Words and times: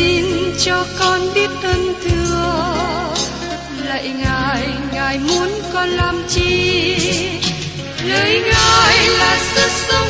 xin 0.00 0.52
cho 0.58 0.84
con 0.98 1.20
biết 1.34 1.50
ơn 1.62 1.94
thưa 2.04 3.14
lạy 3.84 4.08
ngài 4.18 4.68
ngài 4.92 5.18
muốn 5.18 5.48
con 5.72 5.88
làm 5.88 6.22
chi? 6.28 6.96
Lời 8.04 8.42
ngài 8.44 9.08
là 9.18 9.38
sức 9.54 9.70
sống 9.88 10.09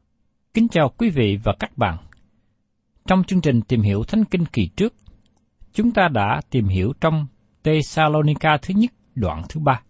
Kính 0.53 0.67
chào 0.67 0.89
quý 0.97 1.09
vị 1.09 1.39
và 1.43 1.53
các 1.59 1.77
bạn. 1.77 1.97
Trong 3.07 3.23
chương 3.23 3.41
trình 3.41 3.61
tìm 3.61 3.81
hiểu 3.81 4.03
Thánh 4.03 4.25
Kinh 4.25 4.45
kỳ 4.45 4.67
trước, 4.67 4.93
chúng 5.73 5.91
ta 5.91 6.07
đã 6.07 6.41
tìm 6.49 6.67
hiểu 6.67 6.93
trong 7.01 7.27
Thessalonica 7.63 8.57
thứ 8.61 8.73
nhất 8.77 8.91
đoạn 9.15 9.43
thứ 9.49 9.59
ba, 9.59 9.81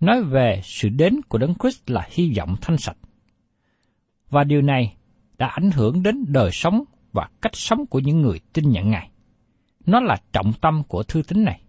nói 0.00 0.22
về 0.22 0.60
sự 0.64 0.88
đến 0.88 1.20
của 1.28 1.38
Đấng 1.38 1.54
Christ 1.54 1.90
là 1.90 2.08
hy 2.10 2.32
vọng 2.36 2.56
thanh 2.60 2.76
sạch. 2.76 2.96
Và 4.30 4.44
điều 4.44 4.62
này 4.62 4.96
đã 5.38 5.46
ảnh 5.46 5.70
hưởng 5.70 6.02
đến 6.02 6.24
đời 6.28 6.50
sống 6.52 6.84
và 7.12 7.28
cách 7.42 7.56
sống 7.56 7.86
của 7.86 7.98
những 7.98 8.20
người 8.20 8.40
tin 8.52 8.70
nhận 8.70 8.90
Ngài. 8.90 9.10
Nó 9.86 10.00
là 10.00 10.16
trọng 10.32 10.52
tâm 10.60 10.82
của 10.88 11.02
thư 11.02 11.22
tín 11.22 11.44
này. 11.44 11.60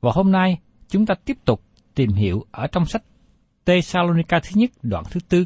Và 0.00 0.10
hôm 0.14 0.32
nay 0.32 0.58
chúng 0.88 1.06
ta 1.06 1.14
tiếp 1.24 1.36
tục 1.44 1.62
tìm 1.94 2.10
hiểu 2.10 2.44
ở 2.50 2.66
trong 2.66 2.86
sách 2.86 3.02
Thessalonica 3.66 4.40
thứ 4.40 4.50
nhất 4.54 4.70
đoạn 4.82 5.04
thứ 5.10 5.20
tư, 5.28 5.44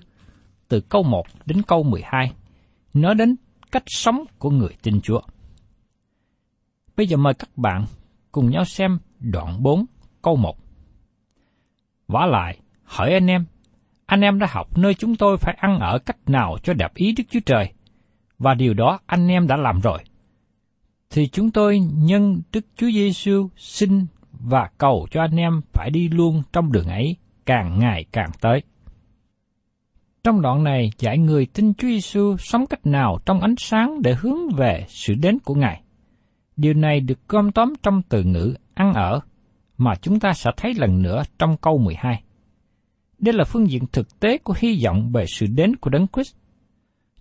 từ 0.71 0.81
câu 0.81 1.03
1 1.03 1.27
đến 1.47 1.63
câu 1.63 1.83
12, 1.83 2.33
nói 2.95 3.15
đến 3.15 3.37
cách 3.73 3.83
sống 3.87 4.25
của 4.39 4.51
người 4.51 4.77
tin 4.83 5.01
Chúa. 5.01 5.21
Bây 6.97 7.07
giờ 7.07 7.17
mời 7.17 7.35
các 7.35 7.49
bạn 7.57 7.85
cùng 8.33 8.51
nhau 8.51 8.65
xem 8.65 8.99
đoạn 9.19 9.63
4 9.63 9.85
câu 10.23 10.37
1. 10.37 10.57
Vả 12.09 12.27
lại, 12.27 12.59
hỏi 12.83 13.13
anh 13.13 13.27
em, 13.27 13.45
anh 14.07 14.21
em 14.21 14.39
đã 14.39 14.47
học 14.51 14.79
nơi 14.79 14.95
chúng 14.95 15.17
tôi 15.17 15.37
phải 15.37 15.55
ăn 15.61 15.79
ở 15.79 15.99
cách 15.99 16.17
nào 16.27 16.57
cho 16.63 16.75
đẹp 16.75 16.95
ý 16.95 17.15
Đức 17.17 17.25
Chúa 17.31 17.41
Trời, 17.47 17.73
và 18.39 18.55
điều 18.55 18.75
đó 18.75 18.99
anh 19.07 19.29
em 19.29 19.47
đã 19.47 19.57
làm 19.57 19.81
rồi. 19.81 19.99
Thì 21.11 21.29
chúng 21.29 21.51
tôi 21.51 21.79
nhân 21.79 22.43
Đức 22.53 22.67
Chúa 22.77 22.91
Giêsu 22.91 23.49
xin 23.57 24.07
và 24.33 24.71
cầu 24.79 25.07
cho 25.11 25.21
anh 25.21 25.37
em 25.37 25.61
phải 25.73 25.91
đi 25.91 26.09
luôn 26.09 26.43
trong 26.53 26.73
đường 26.73 26.89
ấy 26.89 27.17
càng 27.47 27.79
ngày 27.79 28.05
càng 28.13 28.31
tới. 28.41 28.63
Trong 30.25 30.43
đoạn 30.43 30.65
này 30.65 30.91
dạy 30.99 31.19
người 31.19 31.47
tin 31.47 31.75
Chúa 31.75 31.89
Giêsu 31.89 32.37
sống 32.39 32.67
cách 32.67 32.87
nào 32.87 33.19
trong 33.27 33.41
ánh 33.41 33.55
sáng 33.59 34.03
để 34.03 34.15
hướng 34.21 34.49
về 34.57 34.85
sự 34.89 35.15
đến 35.15 35.39
của 35.45 35.55
Ngài. 35.55 35.83
Điều 36.57 36.75
này 36.75 37.01
được 37.01 37.29
gom 37.29 37.53
tóm 37.53 37.73
trong 37.83 38.03
từ 38.09 38.23
ngữ 38.23 38.55
ăn 38.75 38.93
ở 38.95 39.21
mà 39.79 39.95
chúng 40.03 40.21
ta 40.21 40.33
sẽ 40.33 40.51
thấy 40.57 40.75
lần 40.75 41.03
nữa 41.03 41.23
trong 41.39 41.57
câu 41.57 41.79
12. 41.79 42.23
Đây 43.19 43.35
là 43.35 43.45
phương 43.45 43.71
diện 43.71 43.83
thực 43.93 44.21
tế 44.21 44.39
của 44.39 44.55
hy 44.59 44.85
vọng 44.85 45.11
về 45.13 45.25
sự 45.29 45.47
đến 45.47 45.77
của 45.77 45.91
Đấng 45.91 46.07
Christ. 46.13 46.37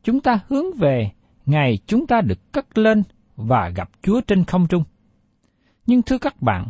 Chúng 0.03 0.19
ta 0.19 0.39
hướng 0.47 0.65
về 0.77 1.11
ngày 1.45 1.77
chúng 1.85 2.07
ta 2.07 2.21
được 2.21 2.51
cất 2.51 2.77
lên 2.77 3.03
và 3.35 3.69
gặp 3.75 3.89
Chúa 4.01 4.21
trên 4.21 4.45
không 4.45 4.67
trung. 4.67 4.83
Nhưng 5.85 6.01
thưa 6.01 6.17
các 6.17 6.41
bạn, 6.41 6.67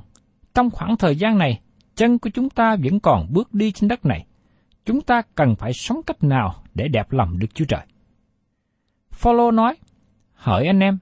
trong 0.53 0.69
khoảng 0.69 0.97
thời 0.97 1.16
gian 1.16 1.38
này, 1.38 1.59
chân 1.95 2.19
của 2.19 2.29
chúng 2.34 2.50
ta 2.50 2.75
vẫn 2.84 3.00
còn 3.00 3.28
bước 3.29 3.53
đi 3.53 3.72
trên 3.72 3.88
đất 3.88 4.06
này. 4.06 4.25
Chúng 4.85 5.01
ta 5.01 5.22
cần 5.35 5.56
phải 5.56 5.73
sống 5.73 6.01
cách 6.03 6.23
nào 6.23 6.63
để 6.75 6.88
đẹp 6.88 7.12
lòng 7.12 7.40
Đức 7.40 7.47
Chúa 7.53 7.66
Trời. 7.66 7.85
Phaolô 9.12 9.51
nói, 9.51 9.75
hỡi 10.34 10.67
anh 10.67 10.79
em, 10.79 10.97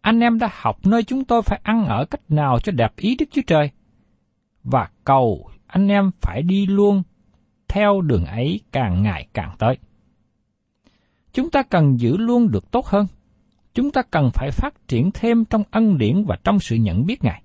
anh 0.00 0.20
em 0.20 0.38
đã 0.38 0.48
học 0.52 0.86
nơi 0.86 1.02
chúng 1.02 1.24
tôi 1.24 1.42
phải 1.42 1.60
ăn 1.62 1.84
ở 1.84 2.04
cách 2.04 2.20
nào 2.28 2.60
cho 2.60 2.72
đẹp 2.72 2.96
ý 2.96 3.16
Đức 3.18 3.26
Chúa 3.30 3.42
Trời. 3.46 3.70
Và 4.62 4.88
cầu 5.04 5.50
anh 5.66 5.88
em 5.88 6.10
phải 6.20 6.42
đi 6.42 6.66
luôn 6.66 7.02
theo 7.68 8.00
đường 8.00 8.24
ấy 8.24 8.60
càng 8.72 9.02
ngày 9.02 9.28
càng 9.34 9.56
tới. 9.58 9.78
Chúng 11.32 11.50
ta 11.50 11.62
cần 11.62 12.00
giữ 12.00 12.16
luôn 12.16 12.50
được 12.50 12.70
tốt 12.70 12.86
hơn. 12.86 13.06
Chúng 13.74 13.90
ta 13.90 14.02
cần 14.02 14.30
phải 14.34 14.50
phát 14.50 14.88
triển 14.88 15.10
thêm 15.14 15.44
trong 15.44 15.62
ân 15.70 15.98
điển 15.98 16.24
và 16.24 16.36
trong 16.44 16.60
sự 16.60 16.76
nhận 16.76 17.06
biết 17.06 17.24
Ngài. 17.24 17.42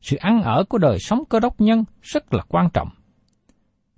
Sự 0.00 0.16
ăn 0.16 0.42
ở 0.42 0.64
của 0.68 0.78
đời 0.78 0.98
sống 0.98 1.24
cơ 1.28 1.40
đốc 1.40 1.60
nhân 1.60 1.84
rất 2.02 2.34
là 2.34 2.42
quan 2.48 2.70
trọng. 2.70 2.88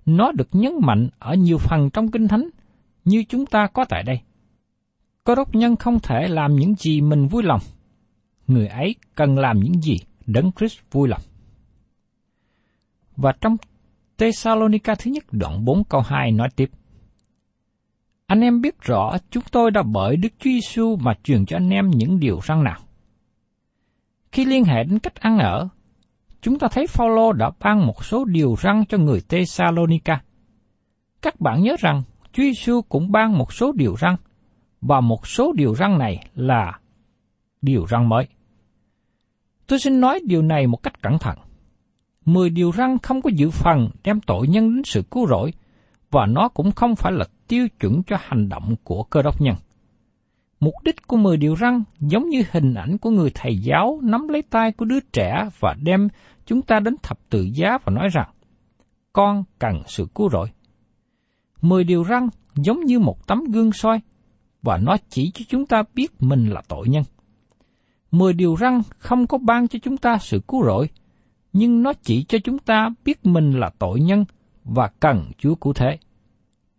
Nó 0.05 0.31
được 0.31 0.47
nhấn 0.51 0.73
mạnh 0.81 1.09
ở 1.19 1.35
nhiều 1.35 1.57
phần 1.57 1.89
trong 1.89 2.11
Kinh 2.11 2.27
Thánh, 2.27 2.49
như 3.05 3.23
chúng 3.29 3.45
ta 3.45 3.67
có 3.67 3.85
tại 3.89 4.03
đây. 4.03 4.21
Cơ 5.23 5.35
đốc 5.35 5.55
nhân 5.55 5.75
không 5.75 5.99
thể 5.99 6.27
làm 6.27 6.55
những 6.55 6.75
gì 6.75 7.01
mình 7.01 7.27
vui 7.27 7.43
lòng. 7.43 7.61
Người 8.47 8.67
ấy 8.67 8.95
cần 9.15 9.37
làm 9.37 9.59
những 9.59 9.81
gì 9.81 9.97
đấng 10.25 10.51
Christ 10.51 10.79
vui 10.91 11.09
lòng. 11.09 11.21
Và 13.17 13.33
trong 13.41 13.57
Thessalonica 14.17 14.95
thứ 14.95 15.11
nhất 15.11 15.23
đoạn 15.31 15.65
4 15.65 15.83
câu 15.83 16.01
2 16.01 16.31
nói 16.31 16.49
tiếp. 16.55 16.69
Anh 18.25 18.41
em 18.41 18.61
biết 18.61 18.81
rõ 18.81 19.17
chúng 19.29 19.43
tôi 19.51 19.71
đã 19.71 19.83
bởi 19.83 20.17
Đức 20.17 20.29
Chúa 20.39 20.49
Giêsu 20.49 20.95
mà 20.95 21.13
truyền 21.23 21.45
cho 21.45 21.57
anh 21.57 21.69
em 21.69 21.89
những 21.89 22.19
điều 22.19 22.39
răn 22.41 22.63
nào. 22.63 22.79
Khi 24.31 24.45
liên 24.45 24.63
hệ 24.63 24.83
đến 24.83 24.99
cách 24.99 25.15
ăn 25.15 25.37
ở, 25.37 25.69
chúng 26.41 26.59
ta 26.59 26.67
thấy 26.71 26.87
Phaolô 26.87 27.33
đã 27.33 27.51
ban 27.59 27.87
một 27.87 28.05
số 28.05 28.25
điều 28.25 28.55
răn 28.55 28.83
cho 28.89 28.97
người 28.97 29.21
Thessalonica. 29.29 30.21
Các 31.21 31.39
bạn 31.39 31.61
nhớ 31.61 31.75
rằng 31.79 32.01
Chúa 32.33 32.43
Giêsu 32.43 32.81
cũng 32.81 33.11
ban 33.11 33.37
một 33.37 33.53
số 33.53 33.71
điều 33.71 33.95
răn, 33.97 34.15
và 34.81 35.01
một 35.01 35.27
số 35.27 35.53
điều 35.55 35.75
răn 35.75 35.97
này 35.97 36.27
là 36.35 36.79
điều 37.61 37.87
răn 37.87 38.09
mới. 38.09 38.27
Tôi 39.67 39.79
xin 39.79 40.01
nói 40.01 40.19
điều 40.25 40.41
này 40.41 40.67
một 40.67 40.83
cách 40.83 41.01
cẩn 41.01 41.19
thận. 41.19 41.37
Mười 42.25 42.49
điều 42.49 42.71
răn 42.71 42.97
không 42.97 43.21
có 43.21 43.29
dự 43.35 43.49
phần 43.49 43.89
đem 44.03 44.21
tội 44.21 44.47
nhân 44.47 44.75
đến 44.75 44.83
sự 44.83 45.03
cứu 45.11 45.27
rỗi, 45.27 45.53
và 46.11 46.25
nó 46.25 46.49
cũng 46.49 46.71
không 46.71 46.95
phải 46.95 47.11
là 47.11 47.25
tiêu 47.47 47.67
chuẩn 47.79 48.03
cho 48.03 48.17
hành 48.19 48.49
động 48.49 48.75
của 48.83 49.03
cơ 49.03 49.21
đốc 49.21 49.41
nhân. 49.41 49.55
Mục 50.61 50.73
đích 50.83 51.07
của 51.07 51.17
mười 51.17 51.37
điều 51.37 51.55
răn 51.55 51.83
giống 51.99 52.29
như 52.29 52.43
hình 52.51 52.73
ảnh 52.73 52.97
của 52.97 53.09
người 53.09 53.31
thầy 53.33 53.57
giáo 53.57 53.99
nắm 54.03 54.27
lấy 54.27 54.41
tay 54.41 54.71
của 54.71 54.85
đứa 54.85 54.99
trẻ 54.99 55.49
và 55.59 55.75
đem 55.83 56.07
chúng 56.45 56.61
ta 56.61 56.79
đến 56.79 56.95
thập 57.03 57.19
tự 57.29 57.47
giá 57.53 57.77
và 57.85 57.93
nói 57.93 58.09
rằng, 58.13 58.29
con 59.13 59.43
cần 59.59 59.81
sự 59.87 60.07
cứu 60.15 60.29
rỗi. 60.29 60.49
Mười 61.61 61.83
điều 61.83 62.03
răn 62.03 62.27
giống 62.55 62.79
như 62.85 62.99
một 62.99 63.27
tấm 63.27 63.43
gương 63.43 63.71
soi, 63.71 64.01
và 64.61 64.77
nó 64.77 64.97
chỉ 65.09 65.31
cho 65.33 65.45
chúng 65.49 65.65
ta 65.65 65.83
biết 65.95 66.11
mình 66.19 66.47
là 66.47 66.61
tội 66.67 66.87
nhân. 66.89 67.03
Mười 68.11 68.33
điều 68.33 68.55
răn 68.59 68.81
không 68.97 69.27
có 69.27 69.37
ban 69.37 69.67
cho 69.67 69.79
chúng 69.79 69.97
ta 69.97 70.17
sự 70.17 70.41
cứu 70.47 70.65
rỗi, 70.65 70.89
nhưng 71.53 71.83
nó 71.83 71.93
chỉ 71.93 72.23
cho 72.23 72.37
chúng 72.43 72.59
ta 72.59 72.89
biết 73.05 73.25
mình 73.25 73.59
là 73.59 73.71
tội 73.79 73.99
nhân 73.99 74.25
và 74.63 74.89
cần 74.99 75.31
Chúa 75.37 75.55
cứu 75.55 75.73
thế. 75.73 75.97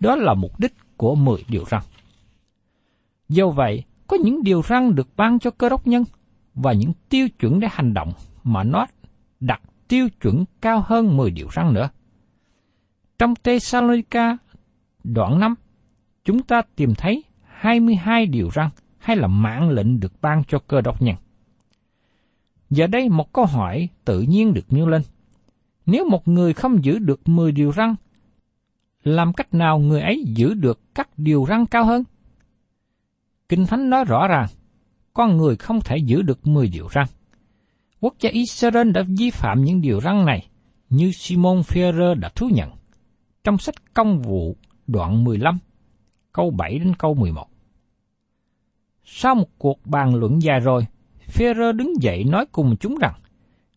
Đó 0.01 0.17
là 0.17 0.35
mục 0.35 0.61
đích 0.61 0.75
của 0.97 1.15
mười 1.15 1.45
điều 1.49 1.65
răn. 1.71 1.83
Do 3.33 3.49
vậy, 3.49 3.85
có 4.07 4.17
những 4.25 4.43
điều 4.43 4.63
răn 4.63 4.95
được 4.95 5.09
ban 5.17 5.39
cho 5.39 5.51
cơ 5.51 5.69
đốc 5.69 5.87
nhân 5.87 6.05
và 6.55 6.73
những 6.73 6.93
tiêu 7.09 7.29
chuẩn 7.29 7.61
để 7.61 7.69
hành 7.71 7.95
động 7.95 8.13
mà 8.45 8.65
nó 8.65 8.87
đặt 9.41 9.63
tiêu 9.89 10.09
chuẩn 10.23 10.45
cao 10.61 10.85
hơn 10.87 11.17
10 11.17 11.31
điều 11.31 11.49
răn 11.55 11.75
nữa. 11.75 11.91
Trong 13.19 13.35
Thessalonica 13.45 14.37
đoạn 15.05 15.41
5, 15.41 15.55
chúng 16.25 16.43
ta 16.43 16.63
tìm 16.77 16.95
thấy 16.95 17.25
22 17.47 18.27
điều 18.27 18.51
răn 18.51 18.69
hay 18.99 19.17
là 19.17 19.27
mạng 19.27 19.71
lệnh 19.71 20.01
được 20.01 20.13
ban 20.23 20.45
cho 20.45 20.59
cơ 20.59 20.81
đốc 20.81 21.03
nhân. 21.03 21.17
Giờ 22.71 22.87
đây 22.87 23.09
một 23.09 23.33
câu 23.33 23.45
hỏi 23.45 23.89
tự 24.05 24.21
nhiên 24.21 24.55
được 24.55 24.73
nêu 24.73 24.87
lên. 24.87 25.03
Nếu 25.87 26.09
một 26.09 26.29
người 26.29 26.53
không 26.53 26.85
giữ 26.85 26.99
được 26.99 27.29
10 27.29 27.53
điều 27.53 27.73
răn, 27.73 27.95
làm 29.05 29.33
cách 29.33 29.55
nào 29.55 29.79
người 29.79 30.01
ấy 30.01 30.25
giữ 30.27 30.55
được 30.55 30.81
các 30.95 31.09
điều 31.17 31.47
răn 31.49 31.67
cao 31.67 31.85
hơn? 31.85 32.05
Kinh 33.53 33.67
Thánh 33.67 33.91
nói 33.91 34.05
rõ 34.05 34.29
ràng, 34.29 34.47
con 35.15 35.37
người 35.37 35.57
không 35.57 35.81
thể 35.81 35.97
giữ 35.97 36.23
được 36.23 36.47
10 36.47 36.69
điều 36.69 36.89
răn. 36.89 37.07
Quốc 38.01 38.15
gia 38.21 38.31
Israel 38.31 38.91
đã 38.91 39.03
vi 39.19 39.31
phạm 39.31 39.65
những 39.65 39.81
điều 39.81 40.01
răn 40.01 40.25
này, 40.25 40.49
như 40.91 41.13
Simon 41.13 41.61
Ferrer 41.61 42.15
đã 42.15 42.29
thú 42.35 42.49
nhận. 42.53 42.71
Trong 43.45 43.59
sách 43.59 43.95
công 43.95 44.23
vụ 44.23 44.57
đoạn 44.87 45.25
15, 45.25 45.59
câu 46.33 46.51
7 46.51 46.79
đến 46.79 46.95
câu 46.99 47.15
11. 47.15 47.47
Sau 49.05 49.35
một 49.35 49.49
cuộc 49.59 49.87
bàn 49.87 50.15
luận 50.15 50.43
dài 50.43 50.61
rồi, 50.61 50.87
Ferrer 51.27 51.73
đứng 51.73 52.03
dậy 52.03 52.25
nói 52.25 52.47
cùng 52.53 52.77
chúng 52.81 52.99
rằng, 52.99 53.15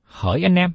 Hỡi 0.04 0.44
anh 0.44 0.56
em, 0.56 0.72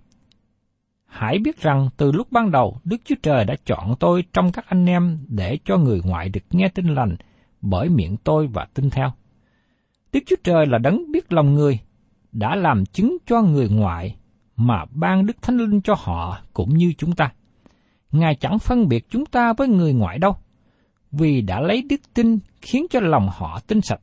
hãy 1.06 1.38
biết 1.38 1.60
rằng 1.60 1.88
từ 1.96 2.12
lúc 2.12 2.32
ban 2.32 2.50
đầu 2.50 2.80
Đức 2.84 2.96
Chúa 3.04 3.16
Trời 3.22 3.44
đã 3.44 3.56
chọn 3.66 3.94
tôi 4.00 4.24
trong 4.32 4.52
các 4.52 4.66
anh 4.66 4.86
em 4.86 5.18
để 5.28 5.58
cho 5.64 5.76
người 5.76 6.00
ngoại 6.04 6.28
được 6.28 6.44
nghe 6.50 6.68
tin 6.68 6.94
lành 6.94 7.16
bởi 7.62 7.88
miệng 7.88 8.16
tôi 8.24 8.46
và 8.46 8.66
tin 8.74 8.90
theo. 8.90 9.12
Đức 10.12 10.20
Chúa 10.26 10.36
Trời 10.44 10.66
là 10.66 10.78
đấng 10.78 11.12
biết 11.12 11.32
lòng 11.32 11.54
người, 11.54 11.78
đã 12.32 12.56
làm 12.56 12.86
chứng 12.86 13.16
cho 13.26 13.42
người 13.42 13.68
ngoại 13.68 14.16
mà 14.56 14.84
ban 14.90 15.26
Đức 15.26 15.42
Thánh 15.42 15.56
Linh 15.56 15.80
cho 15.80 15.94
họ 15.98 16.38
cũng 16.52 16.68
như 16.74 16.92
chúng 16.98 17.14
ta. 17.14 17.32
Ngài 18.12 18.34
chẳng 18.34 18.58
phân 18.58 18.88
biệt 18.88 19.06
chúng 19.10 19.26
ta 19.26 19.52
với 19.52 19.68
người 19.68 19.92
ngoại 19.92 20.18
đâu, 20.18 20.36
vì 21.12 21.40
đã 21.40 21.60
lấy 21.60 21.82
đức 21.82 22.00
tin 22.14 22.38
khiến 22.62 22.86
cho 22.90 23.00
lòng 23.00 23.28
họ 23.32 23.60
tinh 23.66 23.80
sạch. 23.80 24.00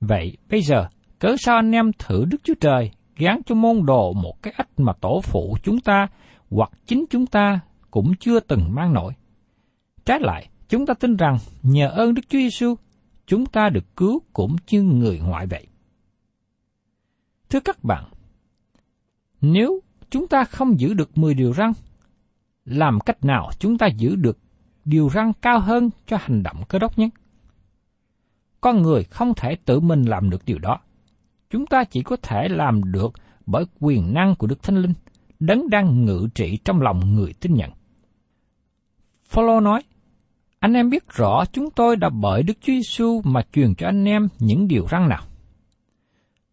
Vậy 0.00 0.36
bây 0.50 0.62
giờ, 0.62 0.88
cớ 1.18 1.36
sao 1.38 1.56
anh 1.56 1.72
em 1.72 1.90
thử 1.98 2.24
Đức 2.24 2.38
Chúa 2.44 2.54
Trời 2.60 2.90
gán 3.16 3.40
cho 3.46 3.54
môn 3.54 3.86
đồ 3.86 4.12
một 4.12 4.42
cái 4.42 4.54
ách 4.56 4.68
mà 4.76 4.92
tổ 5.00 5.20
phụ 5.20 5.56
chúng 5.62 5.80
ta 5.80 6.06
hoặc 6.50 6.70
chính 6.86 7.04
chúng 7.10 7.26
ta 7.26 7.60
cũng 7.90 8.12
chưa 8.20 8.40
từng 8.40 8.74
mang 8.74 8.92
nổi. 8.92 9.12
Trái 10.04 10.18
lại, 10.20 10.48
chúng 10.72 10.86
ta 10.86 10.94
tin 10.94 11.16
rằng 11.16 11.38
nhờ 11.62 11.88
ơn 11.88 12.14
Đức 12.14 12.22
Chúa 12.28 12.38
Giêsu, 12.38 12.74
chúng 13.26 13.46
ta 13.46 13.68
được 13.68 13.96
cứu 13.96 14.22
cũng 14.32 14.56
như 14.70 14.82
người 14.82 15.18
ngoại 15.18 15.46
vậy. 15.46 15.66
Thưa 17.50 17.60
các 17.60 17.84
bạn, 17.84 18.04
nếu 19.40 19.80
chúng 20.10 20.28
ta 20.28 20.44
không 20.44 20.80
giữ 20.80 20.94
được 20.94 21.18
10 21.18 21.34
điều 21.34 21.54
răn, 21.54 21.72
làm 22.64 23.00
cách 23.00 23.24
nào 23.24 23.50
chúng 23.58 23.78
ta 23.78 23.86
giữ 23.86 24.16
được 24.16 24.38
điều 24.84 25.10
răn 25.10 25.32
cao 25.42 25.60
hơn 25.60 25.90
cho 26.06 26.16
hành 26.20 26.42
động 26.42 26.62
cơ 26.68 26.78
đốc 26.78 26.98
nhất? 26.98 27.10
Con 28.60 28.82
người 28.82 29.04
không 29.04 29.34
thể 29.34 29.56
tự 29.64 29.80
mình 29.80 30.02
làm 30.02 30.30
được 30.30 30.44
điều 30.44 30.58
đó. 30.58 30.80
Chúng 31.50 31.66
ta 31.66 31.84
chỉ 31.84 32.02
có 32.02 32.16
thể 32.22 32.48
làm 32.48 32.92
được 32.92 33.12
bởi 33.46 33.64
quyền 33.80 34.14
năng 34.14 34.34
của 34.34 34.46
Đức 34.46 34.62
Thánh 34.62 34.76
Linh, 34.76 34.94
đấng 35.40 35.70
đang 35.70 36.04
ngự 36.04 36.28
trị 36.34 36.58
trong 36.64 36.82
lòng 36.82 37.14
người 37.14 37.34
tin 37.40 37.54
nhận. 37.54 37.70
Phaolô 39.24 39.60
nói, 39.60 39.82
anh 40.62 40.72
em 40.72 40.90
biết 40.90 41.08
rõ 41.08 41.44
chúng 41.52 41.70
tôi 41.70 41.96
đã 41.96 42.08
bởi 42.08 42.42
Đức 42.42 42.54
Chúa 42.60 42.72
Giêsu 42.72 43.20
mà 43.24 43.40
truyền 43.52 43.74
cho 43.74 43.86
anh 43.86 44.04
em 44.04 44.28
những 44.38 44.68
điều 44.68 44.86
răn 44.90 45.08
nào. 45.08 45.22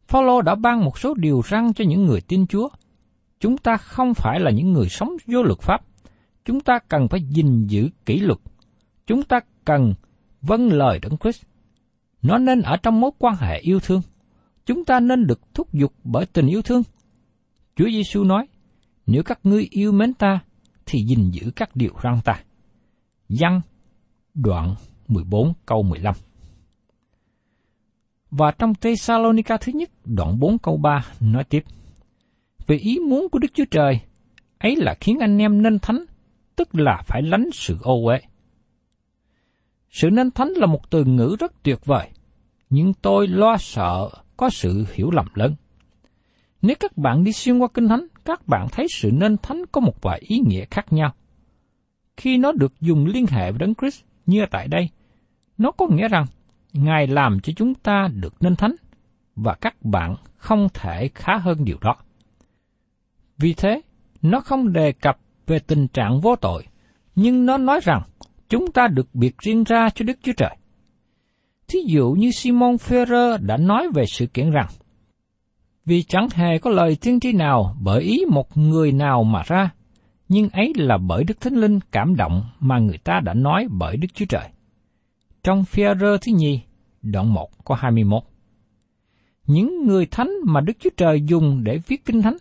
Phaolô 0.07 0.41
đã 0.41 0.55
ban 0.55 0.83
một 0.85 0.99
số 0.99 1.13
điều 1.13 1.41
răn 1.49 1.73
cho 1.73 1.85
những 1.87 2.05
người 2.05 2.21
tin 2.21 2.47
Chúa. 2.47 2.69
Chúng 3.39 3.57
ta 3.57 3.77
không 3.77 4.13
phải 4.13 4.39
là 4.39 4.51
những 4.51 4.73
người 4.73 4.89
sống 4.89 5.09
vô 5.27 5.43
luật 5.43 5.59
pháp. 5.59 5.81
Chúng 6.45 6.59
ta 6.59 6.79
cần 6.89 7.07
phải 7.07 7.21
gìn 7.21 7.67
giữ 7.67 7.89
kỷ 8.05 8.19
luật. 8.19 8.39
Chúng 9.07 9.23
ta 9.23 9.39
cần 9.65 9.93
vâng 10.41 10.71
lời 10.71 10.99
Đấng 10.99 11.17
Christ. 11.17 11.43
Nó 12.21 12.37
nên 12.37 12.61
ở 12.61 12.77
trong 12.77 13.01
mối 13.01 13.11
quan 13.19 13.35
hệ 13.35 13.59
yêu 13.59 13.79
thương. 13.79 14.01
Chúng 14.65 14.85
ta 14.85 14.99
nên 14.99 15.27
được 15.27 15.53
thúc 15.53 15.73
giục 15.73 15.93
bởi 16.03 16.25
tình 16.25 16.47
yêu 16.47 16.61
thương. 16.61 16.83
Chúa 17.75 17.89
Giêsu 17.89 18.23
nói, 18.23 18.47
nếu 19.07 19.23
các 19.23 19.39
ngươi 19.43 19.67
yêu 19.71 19.91
mến 19.91 20.13
ta, 20.13 20.39
thì 20.85 21.03
gìn 21.03 21.31
giữ 21.31 21.51
các 21.55 21.75
điều 21.75 21.91
răn 22.03 22.19
ta. 22.25 22.43
Giăng 23.29 23.61
đoạn 24.33 24.75
14 25.07 25.53
câu 25.65 25.83
15 25.83 26.15
Và 28.31 28.51
trong 28.51 28.73
Thessalonica 28.75 29.57
thứ 29.57 29.71
nhất 29.71 29.89
đoạn 30.05 30.39
4 30.39 30.57
câu 30.57 30.77
3 30.77 31.05
nói 31.19 31.43
tiếp 31.43 31.63
Về 32.67 32.75
ý 32.75 32.99
muốn 32.99 33.29
của 33.29 33.39
Đức 33.39 33.47
Chúa 33.53 33.65
Trời, 33.71 33.99
ấy 34.57 34.75
là 34.75 34.95
khiến 35.01 35.19
anh 35.19 35.37
em 35.37 35.61
nên 35.61 35.79
thánh, 35.79 36.05
tức 36.55 36.75
là 36.75 37.01
phải 37.05 37.21
lánh 37.21 37.49
sự 37.53 37.77
ô 37.81 38.05
uế. 38.05 38.19
Sự 39.89 40.09
nên 40.09 40.31
thánh 40.31 40.49
là 40.49 40.65
một 40.65 40.89
từ 40.89 41.05
ngữ 41.05 41.35
rất 41.39 41.63
tuyệt 41.63 41.85
vời, 41.85 42.09
nhưng 42.69 42.93
tôi 42.93 43.27
lo 43.27 43.57
sợ 43.57 44.09
có 44.37 44.49
sự 44.49 44.85
hiểu 44.93 45.11
lầm 45.11 45.25
lớn. 45.33 45.55
Nếu 46.61 46.75
các 46.79 46.97
bạn 46.97 47.23
đi 47.23 47.31
xuyên 47.31 47.59
qua 47.59 47.67
Kinh 47.73 47.87
Thánh, 47.87 48.07
các 48.25 48.47
bạn 48.47 48.67
thấy 48.71 48.85
sự 48.89 49.11
nên 49.13 49.37
thánh 49.37 49.61
có 49.71 49.81
một 49.81 50.01
vài 50.01 50.19
ý 50.23 50.39
nghĩa 50.47 50.65
khác 50.71 50.93
nhau. 50.93 51.13
Khi 52.17 52.37
nó 52.37 52.51
được 52.51 52.73
dùng 52.81 53.05
liên 53.05 53.25
hệ 53.29 53.51
với 53.51 53.59
Đấng 53.59 53.75
Christ, 53.75 54.03
như 54.29 54.45
tại 54.51 54.67
đây, 54.67 54.89
nó 55.57 55.71
có 55.71 55.87
nghĩa 55.87 56.07
rằng 56.07 56.25
Ngài 56.73 57.07
làm 57.07 57.39
cho 57.39 57.53
chúng 57.55 57.73
ta 57.73 58.07
được 58.13 58.33
nên 58.39 58.55
thánh, 58.55 58.75
và 59.35 59.55
các 59.61 59.75
bạn 59.83 60.15
không 60.35 60.67
thể 60.73 61.09
khá 61.15 61.37
hơn 61.37 61.65
điều 61.65 61.77
đó. 61.81 61.95
Vì 63.37 63.53
thế, 63.53 63.81
nó 64.21 64.39
không 64.39 64.73
đề 64.73 64.91
cập 64.91 65.17
về 65.47 65.59
tình 65.59 65.87
trạng 65.87 66.19
vô 66.19 66.35
tội, 66.35 66.63
nhưng 67.15 67.45
nó 67.45 67.57
nói 67.57 67.79
rằng 67.83 68.01
chúng 68.49 68.71
ta 68.71 68.87
được 68.87 69.15
biệt 69.15 69.37
riêng 69.37 69.63
ra 69.63 69.89
cho 69.89 70.05
Đức 70.05 70.17
Chúa 70.21 70.33
Trời. 70.37 70.57
Thí 71.67 71.79
dụ 71.87 72.11
như 72.11 72.31
Simon 72.31 72.75
Ferrer 72.75 73.45
đã 73.45 73.57
nói 73.57 73.87
về 73.93 74.05
sự 74.05 74.25
kiện 74.25 74.51
rằng, 74.51 74.67
vì 75.85 76.03
chẳng 76.03 76.27
hề 76.33 76.57
có 76.57 76.69
lời 76.69 76.97
tiên 77.01 77.19
tri 77.19 77.33
nào 77.33 77.75
bởi 77.81 78.01
ý 78.01 78.25
một 78.29 78.57
người 78.57 78.91
nào 78.91 79.23
mà 79.23 79.43
ra, 79.45 79.69
nhưng 80.29 80.49
ấy 80.49 80.73
là 80.75 80.97
bởi 80.97 81.23
Đức 81.23 81.41
Thánh 81.41 81.53
Linh 81.53 81.79
cảm 81.91 82.15
động 82.15 82.43
mà 82.59 82.79
người 82.79 82.97
ta 82.97 83.19
đã 83.23 83.33
nói 83.33 83.67
bởi 83.71 83.97
Đức 83.97 84.07
Chúa 84.13 84.25
Trời. 84.29 84.49
Trong 85.43 85.65
phi 85.65 85.83
rơ 85.99 86.17
thứ 86.17 86.31
nhì, 86.35 86.61
đoạn 87.01 87.33
1 87.33 87.65
có 87.65 87.75
21. 87.75 88.23
Những 89.47 89.85
người 89.85 90.05
thánh 90.05 90.29
mà 90.45 90.61
Đức 90.61 90.73
Chúa 90.79 90.89
Trời 90.97 91.21
dùng 91.25 91.63
để 91.63 91.79
viết 91.87 92.05
kinh 92.05 92.21
thánh, 92.21 92.37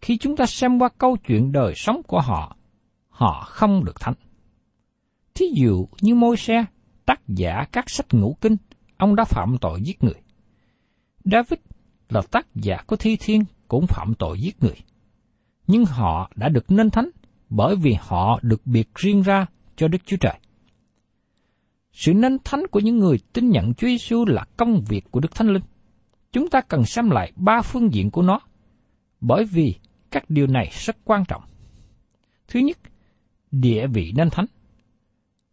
khi 0.00 0.18
chúng 0.18 0.36
ta 0.36 0.46
xem 0.46 0.78
qua 0.78 0.88
câu 0.98 1.16
chuyện 1.16 1.52
đời 1.52 1.72
sống 1.76 2.02
của 2.06 2.20
họ, 2.20 2.56
họ 3.08 3.44
không 3.46 3.84
được 3.84 4.00
thánh. 4.00 4.14
Thí 5.34 5.46
dụ 5.54 5.88
như 6.00 6.14
môi 6.14 6.36
xe, 6.36 6.64
tác 7.06 7.20
giả 7.28 7.64
các 7.72 7.90
sách 7.90 8.06
ngũ 8.10 8.36
kinh, 8.40 8.56
ông 8.96 9.16
đã 9.16 9.24
phạm 9.24 9.56
tội 9.60 9.80
giết 9.82 10.04
người. 10.04 10.20
David 11.24 11.58
là 12.08 12.22
tác 12.30 12.46
giả 12.54 12.76
của 12.86 12.96
thi 12.96 13.16
thiên 13.20 13.44
cũng 13.68 13.86
phạm 13.86 14.14
tội 14.14 14.40
giết 14.40 14.62
người 14.62 14.76
nhưng 15.66 15.84
họ 15.84 16.30
đã 16.36 16.48
được 16.48 16.70
nên 16.70 16.90
thánh 16.90 17.10
bởi 17.50 17.76
vì 17.76 17.96
họ 18.00 18.38
được 18.42 18.66
biệt 18.66 18.88
riêng 18.94 19.22
ra 19.22 19.46
cho 19.76 19.88
Đức 19.88 19.98
Chúa 20.06 20.16
Trời. 20.16 20.38
Sự 21.92 22.14
nên 22.14 22.38
thánh 22.44 22.66
của 22.70 22.80
những 22.80 22.98
người 22.98 23.18
tin 23.32 23.50
nhận 23.50 23.74
Chúa 23.74 23.86
Giêsu 23.86 24.24
là 24.26 24.44
công 24.56 24.84
việc 24.88 25.04
của 25.10 25.20
Đức 25.20 25.34
Thánh 25.34 25.48
Linh. 25.48 25.62
Chúng 26.32 26.50
ta 26.50 26.60
cần 26.60 26.84
xem 26.84 27.10
lại 27.10 27.32
ba 27.36 27.62
phương 27.62 27.94
diện 27.94 28.10
của 28.10 28.22
nó, 28.22 28.40
bởi 29.20 29.44
vì 29.44 29.74
các 30.10 30.24
điều 30.28 30.46
này 30.46 30.70
rất 30.72 30.96
quan 31.04 31.24
trọng. 31.28 31.42
Thứ 32.48 32.60
nhất, 32.60 32.78
địa 33.50 33.86
vị 33.86 34.12
nên 34.16 34.30
thánh. 34.30 34.46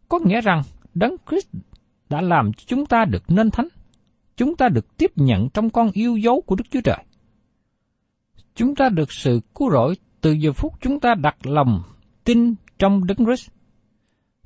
Có 0.10 0.20
nghĩa 0.25 0.41
rằng 0.41 0.62
Đấng 0.93 1.15
Christ 1.29 1.48
đã 2.10 2.22
làm 2.22 2.53
cho 2.53 2.63
chúng 2.67 2.86
ta 2.86 3.05
được 3.05 3.24
nên 3.27 3.51
thánh. 3.51 3.67
Chúng 4.36 4.55
ta 4.55 4.70
được 4.70 4.98
tiếp 4.98 5.12
nhận 5.15 5.50
trong 5.50 5.70
con 5.70 5.91
yêu 5.93 6.17
dấu 6.17 6.41
của 6.41 6.55
Đức 6.55 6.65
Chúa 6.72 6.82
Trời. 6.82 7.03
Chúng 8.55 8.75
ta 8.75 8.89
được 8.89 9.12
sự 9.12 9.39
cứu 9.55 9.72
rỗi 9.72 9.95
từ 10.22 10.31
giờ 10.31 10.53
phút 10.53 10.74
chúng 10.81 11.00
ta 11.00 11.15
đặt 11.15 11.48
lòng 11.48 11.83
tin 12.24 12.55
trong 12.79 13.07
Đức 13.07 13.17
Christ. 13.17 13.50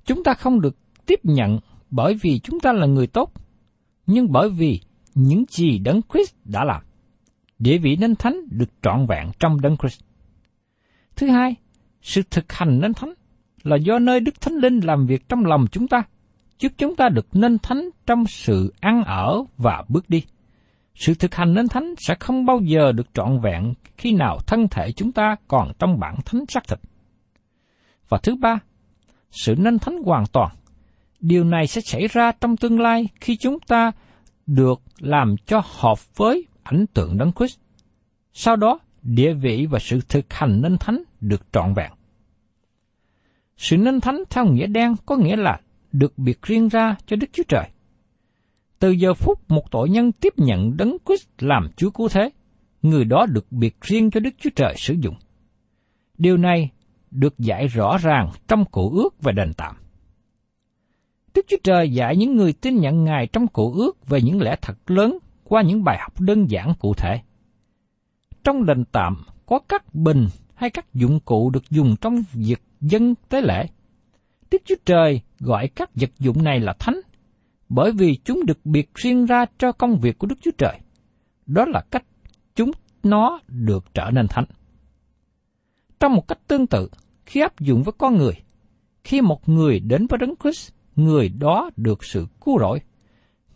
Chúng 0.06 0.24
ta 0.24 0.34
không 0.34 0.62
được 0.62 0.76
tiếp 1.06 1.20
nhận 1.24 1.60
bởi 1.90 2.16
vì 2.22 2.40
chúng 2.40 2.60
ta 2.60 2.72
là 2.74 2.86
người 2.86 3.08
tốt, 3.08 3.34
nhưng 4.08 4.32
bởi 4.32 4.50
vì 4.50 4.82
những 5.16 5.44
gì 5.50 5.80
Đấng 5.80 6.02
Christ 6.14 6.36
đã 6.46 6.64
làm. 6.64 6.82
Địa 7.60 7.78
vị 7.78 7.96
nên 7.96 8.16
thánh 8.16 8.40
được 8.52 8.70
trọn 8.82 9.06
vẹn 9.10 9.32
trong 9.40 9.62
Đấng 9.62 9.78
Christ. 9.78 10.02
Thứ 11.16 11.28
hai, 11.28 11.56
sự 12.02 12.22
thực 12.32 12.54
hành 12.54 12.80
nên 12.80 12.94
thánh 12.94 13.14
là 13.64 13.76
do 13.76 14.00
nơi 14.00 14.20
Đức 14.20 14.42
Thánh 14.42 14.54
Linh 14.54 14.80
làm 14.80 15.06
việc 15.06 15.30
trong 15.30 15.46
lòng 15.46 15.66
chúng 15.72 15.88
ta, 15.88 16.04
giúp 16.60 16.72
chúng 16.78 16.96
ta 16.96 17.10
được 17.10 17.28
nên 17.34 17.58
thánh 17.60 17.90
trong 18.06 18.26
sự 18.28 18.74
ăn 18.80 19.04
ở 19.04 19.44
và 19.58 19.84
bước 19.88 20.10
đi. 20.10 20.24
Sự 20.98 21.14
thực 21.14 21.36
hành 21.36 21.54
nên 21.54 21.68
thánh 21.68 21.94
sẽ 21.98 22.16
không 22.20 22.46
bao 22.46 22.60
giờ 22.60 22.92
được 22.92 23.08
trọn 23.14 23.40
vẹn 23.40 23.74
khi 23.98 24.12
nào 24.12 24.40
thân 24.48 24.68
thể 24.68 24.92
chúng 24.92 25.12
ta 25.12 25.36
còn 25.48 25.72
trong 25.80 26.00
bản 26.00 26.16
thánh 26.26 26.46
xác 26.48 26.68
thịt. 26.68 26.80
Và 28.10 28.18
thứ 28.18 28.36
ba, 28.36 28.60
sự 29.32 29.56
nên 29.58 29.80
thánh 29.80 30.04
hoàn 30.04 30.24
toàn. 30.26 30.56
Điều 31.20 31.44
này 31.44 31.68
sẽ 31.68 31.82
xảy 31.82 32.08
ra 32.08 32.32
trong 32.32 32.58
tương 32.58 32.80
lai 32.80 33.08
khi 33.22 33.38
chúng 33.38 33.60
ta 33.60 33.92
được 34.48 34.82
làm 35.00 35.36
cho 35.46 35.62
hợp 35.66 36.16
với 36.16 36.46
ảnh 36.64 36.86
tượng 36.94 37.18
Đấng 37.18 37.32
Christ. 37.32 37.60
Sau 38.34 38.56
đó, 38.56 38.80
địa 39.02 39.34
vị 39.34 39.68
và 39.70 39.80
sự 39.80 40.00
thực 40.10 40.34
hành 40.34 40.62
nên 40.62 40.78
thánh 40.78 41.04
được 41.22 41.42
trọn 41.52 41.74
vẹn. 41.74 41.92
Sự 43.58 43.78
nên 43.78 44.02
thánh 44.02 44.24
theo 44.30 44.46
nghĩa 44.46 44.68
đen 44.68 44.96
có 45.06 45.16
nghĩa 45.16 45.36
là 45.36 45.60
được 45.92 46.18
biệt 46.18 46.42
riêng 46.42 46.68
ra 46.68 46.96
cho 47.06 47.16
Đức 47.16 47.28
Chúa 47.34 47.44
Trời. 47.48 47.70
Từ 48.80 48.92
giờ 48.92 49.14
phút 49.14 49.52
một 49.52 49.72
tội 49.72 49.90
nhân 49.90 50.12
tiếp 50.12 50.34
nhận 50.38 50.78
Đấng 50.78 50.98
Christ 51.06 51.28
làm 51.40 51.70
Chúa 51.78 51.90
Cứu 51.90 52.08
Thế, 52.10 52.30
người 52.82 53.06
đó 53.06 53.26
được 53.26 53.52
biệt 53.52 53.82
riêng 53.82 54.12
cho 54.12 54.20
Đức 54.20 54.30
Chúa 54.38 54.50
Trời 54.56 54.74
sử 54.78 54.96
dụng. 55.02 55.16
Điều 56.18 56.38
này 56.38 56.70
được 57.12 57.40
dạy 57.40 57.68
rõ 57.68 57.98
ràng 57.98 58.32
trong 58.48 58.66
cụ 58.66 58.90
ước 58.90 59.22
về 59.22 59.34
đền 59.34 59.54
tạm. 59.58 59.76
Đức 61.36 61.46
Chúa 61.48 61.58
Trời 61.64 61.92
dạy 61.92 62.16
những 62.18 62.36
người 62.36 62.54
tin 62.54 62.78
nhận 62.78 63.04
Ngài 63.04 63.28
trong 63.28 63.48
cụ 63.48 63.74
ước 63.74 64.08
về 64.08 64.22
những 64.22 64.42
lẽ 64.42 64.56
thật 64.62 64.92
lớn 64.92 65.18
qua 65.44 65.62
những 65.62 65.84
bài 65.84 65.98
học 66.02 66.22
đơn 66.22 66.46
giản 66.50 66.74
cụ 66.80 66.94
thể. 66.94 67.22
Trong 68.44 68.66
đền 68.66 68.84
tạm 68.92 69.24
có 69.46 69.60
các 69.70 69.96
bình 69.96 70.28
hay 70.54 70.70
các 70.70 70.94
dụng 70.94 71.20
cụ 71.20 71.50
được 71.50 71.70
dùng 71.70 71.96
trong 72.02 72.24
việc 72.34 72.62
dân 72.82 73.16
tế 73.30 73.42
lễ. 73.42 73.66
Đức 74.52 74.62
Chúa 74.66 74.76
Trời 74.86 75.22
gọi 75.40 75.68
các 75.68 75.90
vật 75.96 76.10
dụng 76.20 76.44
này 76.44 76.60
là 76.60 76.74
thánh, 76.80 77.00
bởi 77.70 77.92
vì 77.92 78.20
chúng 78.24 78.46
được 78.46 78.66
biệt 78.66 78.90
riêng 78.96 79.26
ra 79.26 79.46
cho 79.58 79.72
công 79.72 80.00
việc 80.00 80.18
của 80.18 80.28
Đức 80.28 80.36
Chúa 80.42 80.52
Trời. 80.58 80.80
Đó 81.46 81.66
là 81.66 81.82
cách 81.92 82.04
chúng 82.56 82.72
nó 83.04 83.40
được 83.48 83.86
trở 83.94 84.10
nên 84.14 84.28
thánh. 84.28 84.46
Trong 86.00 86.14
một 86.14 86.28
cách 86.28 86.40
tương 86.48 86.68
tự, 86.68 86.90
khi 87.26 87.42
áp 87.42 87.60
dụng 87.60 87.84
với 87.84 87.94
con 87.98 88.18
người, 88.18 88.34
khi 89.04 89.22
một 89.22 89.50
người 89.50 89.80
đến 89.80 90.08
với 90.08 90.18
Đấng 90.18 90.34
Christ, 90.44 90.72
người 90.96 91.30
đó 91.30 91.70
được 91.78 92.04
sự 92.04 92.28
cứu 92.42 92.60
rỗi. 92.60 92.80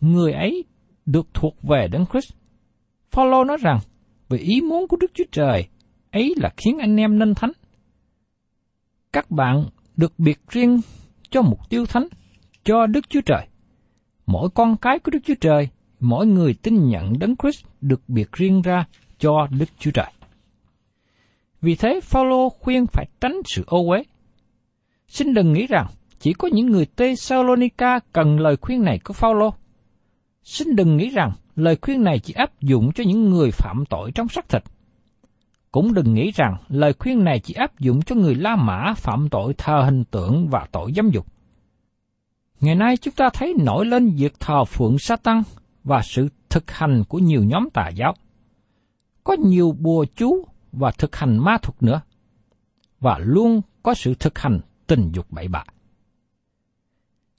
Người 0.00 0.32
ấy 0.32 0.64
được 1.06 1.26
thuộc 1.34 1.62
về 1.62 1.88
Đấng 1.88 2.06
Christ. 2.06 2.32
Phaolô 3.10 3.44
nói 3.44 3.56
rằng, 3.60 3.78
về 4.28 4.38
ý 4.38 4.60
muốn 4.60 4.88
của 4.88 4.96
Đức 4.96 5.10
Chúa 5.14 5.24
Trời 5.32 5.68
ấy 6.10 6.34
là 6.36 6.50
khiến 6.56 6.78
anh 6.78 6.96
em 6.96 7.18
nên 7.18 7.34
thánh. 7.34 7.52
Các 9.12 9.30
bạn 9.30 9.64
được 9.96 10.12
biệt 10.18 10.38
riêng 10.48 10.80
cho 11.30 11.42
mục 11.42 11.70
tiêu 11.70 11.86
thánh, 11.86 12.08
cho 12.64 12.86
Đức 12.86 13.10
Chúa 13.10 13.20
Trời. 13.20 13.46
Mỗi 14.26 14.48
con 14.54 14.76
cái 14.76 14.98
của 14.98 15.10
Đức 15.10 15.18
Chúa 15.24 15.34
Trời, 15.40 15.68
mỗi 16.00 16.26
người 16.26 16.54
tin 16.54 16.88
nhận 16.88 17.18
Đấng 17.18 17.36
Christ 17.36 17.64
được 17.80 18.00
biệt 18.08 18.32
riêng 18.32 18.62
ra 18.62 18.84
cho 19.18 19.46
Đức 19.50 19.68
Chúa 19.78 19.90
Trời. 19.90 20.12
Vì 21.62 21.74
thế, 21.74 22.00
Phaolô 22.02 22.48
khuyên 22.48 22.86
phải 22.86 23.06
tránh 23.20 23.36
sự 23.44 23.64
ô 23.66 23.90
uế. 23.90 24.02
Xin 25.08 25.34
đừng 25.34 25.52
nghĩ 25.52 25.66
rằng 25.66 25.86
chỉ 26.18 26.32
có 26.32 26.48
những 26.52 26.66
người 26.66 26.86
Thessalonica 26.96 27.98
cần 28.12 28.40
lời 28.40 28.56
khuyên 28.56 28.82
này 28.82 28.98
của 29.04 29.14
Phaolô. 29.14 29.54
Xin 30.42 30.76
đừng 30.76 30.96
nghĩ 30.96 31.08
rằng 31.08 31.32
lời 31.56 31.76
khuyên 31.80 32.04
này 32.04 32.18
chỉ 32.18 32.34
áp 32.34 32.60
dụng 32.60 32.92
cho 32.92 33.04
những 33.04 33.30
người 33.30 33.50
phạm 33.50 33.84
tội 33.90 34.12
trong 34.14 34.28
xác 34.28 34.48
thịt. 34.48 34.62
Cũng 35.72 35.94
đừng 35.94 36.14
nghĩ 36.14 36.30
rằng 36.34 36.56
lời 36.68 36.92
khuyên 36.98 37.24
này 37.24 37.40
chỉ 37.40 37.54
áp 37.54 37.80
dụng 37.80 38.02
cho 38.02 38.14
người 38.14 38.34
La 38.34 38.56
Mã 38.56 38.94
phạm 38.96 39.28
tội 39.28 39.54
thờ 39.58 39.82
hình 39.84 40.04
tượng 40.04 40.48
và 40.48 40.66
tội 40.72 40.92
giám 40.96 41.10
dục. 41.10 41.26
Ngày 42.62 42.74
nay 42.74 42.96
chúng 42.96 43.14
ta 43.14 43.30
thấy 43.32 43.54
nổi 43.58 43.86
lên 43.86 44.10
việc 44.16 44.40
thờ 44.40 44.64
phượng 44.64 44.98
sa 44.98 45.16
tăng 45.16 45.42
và 45.84 46.02
sự 46.02 46.28
thực 46.50 46.70
hành 46.70 47.04
của 47.08 47.18
nhiều 47.18 47.44
nhóm 47.44 47.70
tà 47.70 47.88
giáo. 47.88 48.14
Có 49.24 49.36
nhiều 49.44 49.76
bùa 49.78 50.04
chú 50.16 50.44
và 50.72 50.90
thực 50.90 51.16
hành 51.16 51.38
ma 51.38 51.58
thuật 51.62 51.82
nữa. 51.82 52.00
Và 53.00 53.18
luôn 53.18 53.60
có 53.82 53.94
sự 53.94 54.14
thực 54.14 54.38
hành 54.38 54.60
tình 54.86 55.10
dục 55.12 55.26
bậy 55.30 55.48
bạ. 55.48 55.64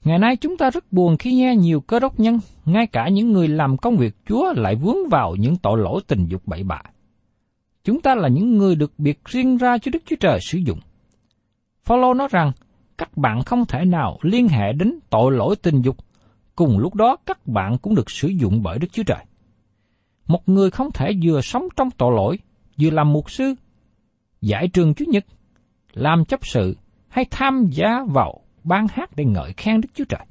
Ngày 0.04 0.18
nay 0.18 0.36
chúng 0.36 0.56
ta 0.56 0.70
rất 0.70 0.92
buồn 0.92 1.16
khi 1.16 1.32
nghe 1.32 1.56
nhiều 1.56 1.80
cơ 1.80 2.00
đốc 2.00 2.20
nhân, 2.20 2.40
ngay 2.64 2.86
cả 2.86 3.08
những 3.08 3.32
người 3.32 3.48
làm 3.48 3.76
công 3.76 3.96
việc 3.96 4.14
Chúa 4.28 4.52
lại 4.56 4.74
vướng 4.74 5.08
vào 5.10 5.36
những 5.36 5.56
tội 5.56 5.78
lỗi 5.78 6.00
tình 6.06 6.26
dục 6.26 6.42
bậy 6.46 6.62
bạ. 6.62 6.82
Chúng 7.84 8.00
ta 8.00 8.14
là 8.14 8.28
những 8.28 8.58
người 8.58 8.74
được 8.74 8.92
biệt 8.98 9.24
riêng 9.24 9.56
ra 9.56 9.78
cho 9.78 9.90
Đức 9.92 10.02
Chúa 10.06 10.16
Trời 10.20 10.38
sử 10.42 10.58
dụng. 10.58 10.80
Phaolô 11.84 12.14
nói 12.14 12.28
rằng 12.30 12.52
các 12.98 13.16
bạn 13.16 13.42
không 13.42 13.66
thể 13.66 13.84
nào 13.84 14.18
liên 14.22 14.48
hệ 14.48 14.72
đến 14.72 14.98
tội 15.10 15.32
lỗi 15.32 15.56
tình 15.56 15.82
dục, 15.82 15.96
cùng 16.56 16.78
lúc 16.78 16.94
đó 16.94 17.16
các 17.26 17.46
bạn 17.46 17.78
cũng 17.78 17.94
được 17.94 18.10
sử 18.10 18.28
dụng 18.28 18.62
bởi 18.62 18.78
Đức 18.78 18.88
Chúa 18.92 19.02
Trời. 19.02 19.24
Một 20.26 20.48
người 20.48 20.70
không 20.70 20.90
thể 20.92 21.12
vừa 21.22 21.40
sống 21.40 21.68
trong 21.76 21.90
tội 21.90 22.12
lỗi, 22.16 22.38
vừa 22.80 22.90
làm 22.90 23.12
mục 23.12 23.30
sư, 23.30 23.54
giải 24.40 24.68
trường 24.68 24.94
Chúa 24.94 25.04
Nhật, 25.08 25.24
làm 25.92 26.24
chấp 26.24 26.46
sự 26.46 26.76
hay 27.08 27.24
tham 27.30 27.66
gia 27.70 28.04
vào 28.04 28.40
ban 28.64 28.86
hát 28.90 29.10
để 29.16 29.24
ngợi 29.24 29.52
khen 29.52 29.80
Đức 29.80 29.88
Chúa 29.94 30.04
Trời. 30.04 30.26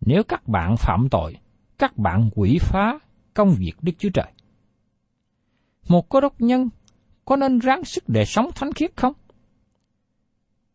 Nếu 0.00 0.22
các 0.22 0.48
bạn 0.48 0.76
phạm 0.76 1.08
tội, 1.10 1.36
các 1.78 1.98
bạn 1.98 2.30
quỷ 2.34 2.58
phá 2.60 2.98
công 3.34 3.54
việc 3.58 3.72
Đức 3.82 3.92
Chúa 3.98 4.10
Trời. 4.14 4.32
Một 5.88 6.08
cơ 6.08 6.20
đốc 6.20 6.40
nhân 6.40 6.68
có 7.24 7.36
nên 7.36 7.58
ráng 7.58 7.84
sức 7.84 8.04
để 8.08 8.24
sống 8.24 8.50
thánh 8.54 8.72
khiết 8.72 8.96
không? 8.96 9.12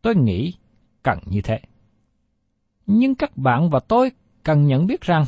Tôi 0.02 0.16
nghĩ 0.16 0.54
cần 1.04 1.18
như 1.26 1.40
thế. 1.42 1.60
Nhưng 2.86 3.14
các 3.14 3.36
bạn 3.36 3.70
và 3.70 3.80
tôi 3.88 4.10
cần 4.42 4.66
nhận 4.66 4.86
biết 4.86 5.00
rằng 5.00 5.24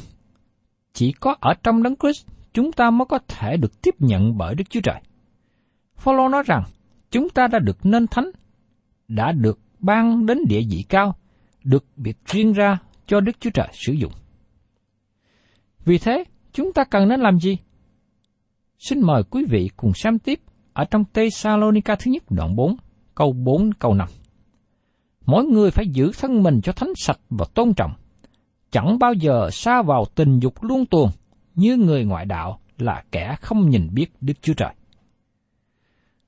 chỉ 0.93 1.13
có 1.13 1.37
ở 1.41 1.55
trong 1.63 1.83
đấng 1.83 1.97
Christ 1.97 2.27
chúng 2.53 2.73
ta 2.73 2.91
mới 2.91 3.07
có 3.07 3.19
thể 3.29 3.57
được 3.57 3.83
tiếp 3.83 3.95
nhận 3.99 4.39
bởi 4.39 4.55
Đức 4.55 4.65
Chúa 4.71 4.81
Trời. 4.81 5.01
Phaolô 5.97 6.29
nói 6.29 6.43
rằng 6.47 6.63
chúng 7.11 7.29
ta 7.29 7.47
đã 7.47 7.59
được 7.59 7.87
nên 7.87 8.07
thánh, 8.07 8.31
đã 9.09 9.33
được 9.33 9.59
ban 9.79 10.27
đến 10.27 10.39
địa 10.49 10.61
vị 10.71 10.85
cao, 10.89 11.17
được 11.65 11.85
biệt 11.97 12.17
riêng 12.27 12.53
ra 12.53 12.79
cho 13.07 13.21
Đức 13.21 13.41
Chúa 13.41 13.51
Trời 13.51 13.69
sử 13.73 13.93
dụng. 13.93 14.13
Vì 15.85 15.99
thế, 15.99 16.25
chúng 16.53 16.73
ta 16.73 16.85
cần 16.85 17.09
nên 17.09 17.21
làm 17.21 17.41
gì? 17.41 17.59
Xin 18.79 19.01
mời 19.01 19.23
quý 19.31 19.45
vị 19.49 19.71
cùng 19.77 19.93
xem 19.95 20.19
tiếp 20.19 20.41
ở 20.73 20.85
trong 20.85 21.05
Tê 21.13 21.31
Salonica 21.31 21.97
thứ 21.97 22.11
nhất 22.11 22.23
đoạn 22.31 22.57
4, 22.57 22.77
câu 23.15 23.33
4 23.33 23.73
câu 23.73 23.95
5. 23.95 24.09
Mỗi 25.27 25.45
người 25.45 25.71
phải 25.71 25.89
giữ 25.89 26.11
thân 26.21 26.43
mình 26.43 26.61
cho 26.61 26.73
thánh 26.73 26.93
sạch 26.97 27.19
và 27.31 27.47
tôn 27.55 27.75
trọng, 27.75 27.93
chẳng 28.71 28.99
bao 28.99 29.13
giờ 29.13 29.51
xa 29.53 29.83
vào 29.83 30.05
tình 30.15 30.39
dục 30.39 30.63
luôn 30.63 30.87
tuồng 30.87 31.11
như 31.55 31.77
người 31.77 32.05
ngoại 32.05 32.25
đạo 32.25 32.59
là 32.79 33.05
kẻ 33.13 33.37
không 33.41 33.71
nhìn 33.71 33.89
biết 33.95 34.13
Đức 34.21 34.35
Chúa 34.43 34.55
Trời. 34.55 34.75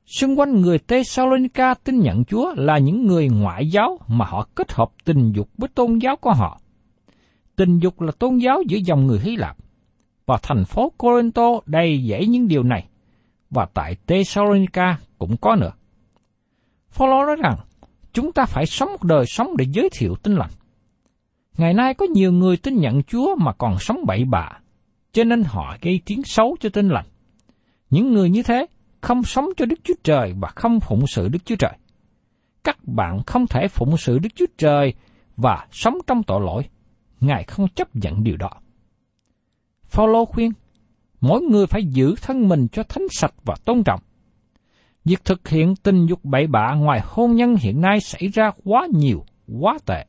Xung 0.07 0.39
quanh 0.39 0.61
người 0.61 0.79
Thessalonica 0.79 1.75
tin 1.75 2.01
nhận 2.01 2.25
Chúa 2.25 2.55
là 2.57 2.79
những 2.79 3.07
người 3.07 3.29
ngoại 3.29 3.69
giáo 3.71 3.99
mà 4.09 4.25
họ 4.25 4.49
kết 4.55 4.73
hợp 4.73 4.91
tình 5.05 5.33
dục 5.33 5.49
với 5.59 5.69
tôn 5.69 5.99
giáo 5.99 6.17
của 6.17 6.33
họ. 6.33 6.61
Tình 7.57 7.79
dục 7.79 8.01
là 8.01 8.13
tôn 8.19 8.39
giáo 8.39 8.63
giữa 8.69 8.79
dòng 8.87 9.07
người 9.07 9.21
Hy 9.21 9.37
Lạp, 9.37 9.57
và 10.27 10.39
thành 10.43 10.65
phố 10.65 10.93
Corinto 10.99 11.49
đầy 11.67 12.05
dễ 12.05 12.27
những 12.27 12.49
điều 12.49 12.63
này, 12.63 12.89
và 13.51 13.67
tại 13.75 13.97
Thessalonica 14.07 14.99
cũng 15.19 15.37
có 15.37 15.57
nữa. 15.57 15.73
Phaolô 16.91 17.27
nói 17.27 17.37
rằng, 17.43 17.57
chúng 18.13 18.33
ta 18.33 18.45
phải 18.45 18.67
sống 18.67 18.93
một 18.93 19.05
đời 19.05 19.27
sống 19.27 19.57
để 19.57 19.65
giới 19.73 19.89
thiệu 19.93 20.15
tin 20.23 20.35
lành. 20.35 20.51
Ngày 21.59 21.75
nay 21.75 21.95
có 21.95 22.07
nhiều 22.07 22.33
người 22.33 22.57
tin 22.57 22.77
nhận 22.77 23.03
Chúa 23.03 23.37
mà 23.37 23.53
còn 23.53 23.79
sống 23.79 24.07
bậy 24.07 24.25
bạ, 24.25 24.49
cho 25.13 25.25
nên 25.25 25.43
họ 25.45 25.77
gây 25.83 26.01
tiếng 26.07 26.23
xấu 26.25 26.57
cho 26.61 26.69
tin 26.69 26.89
lành. 26.89 27.07
Những 27.91 28.13
người 28.13 28.31
như 28.31 28.43
thế 28.43 28.67
không 29.01 29.23
sống 29.23 29.47
cho 29.57 29.67
Đức 29.67 29.79
Chúa 29.85 29.95
Trời 30.05 30.35
và 30.41 30.49
không 30.57 30.81
phụng 30.81 31.07
sự 31.07 31.29
Đức 31.29 31.45
Chúa 31.45 31.57
Trời. 31.57 31.73
Các 32.65 32.79
bạn 32.85 33.23
không 33.27 33.47
thể 33.47 33.69
phụng 33.69 33.97
sự 33.97 34.19
Đức 34.19 34.29
Chúa 34.35 34.47
Trời 34.59 34.95
và 35.37 35.67
sống 35.71 35.99
trong 36.07 36.23
tội 36.23 36.41
lỗi. 36.41 36.63
Ngài 37.21 37.45
không 37.45 37.69
chấp 37.69 37.97
nhận 37.97 38.25
điều 38.25 38.37
đó. 38.37 38.51
Phaolô 39.85 40.25
khuyên, 40.25 40.53
mỗi 41.21 41.43
người 41.43 41.67
phải 41.67 41.85
giữ 41.85 42.15
thân 42.23 42.49
mình 42.49 42.69
cho 42.73 42.83
thánh 42.83 43.07
sạch 43.11 43.35
và 43.45 43.55
tôn 43.65 43.85
trọng. 43.85 44.01
Việc 45.09 45.25
thực 45.25 45.49
hiện 45.49 45.75
tình 45.77 46.07
dục 46.07 46.25
bậy 46.25 46.47
bạ 46.47 46.75
ngoài 46.75 47.01
hôn 47.05 47.35
nhân 47.35 47.57
hiện 47.57 47.81
nay 47.81 48.01
xảy 48.01 48.29
ra 48.29 48.51
quá 48.65 48.87
nhiều, 48.93 49.25
quá 49.61 49.79
tệ. 49.87 50.07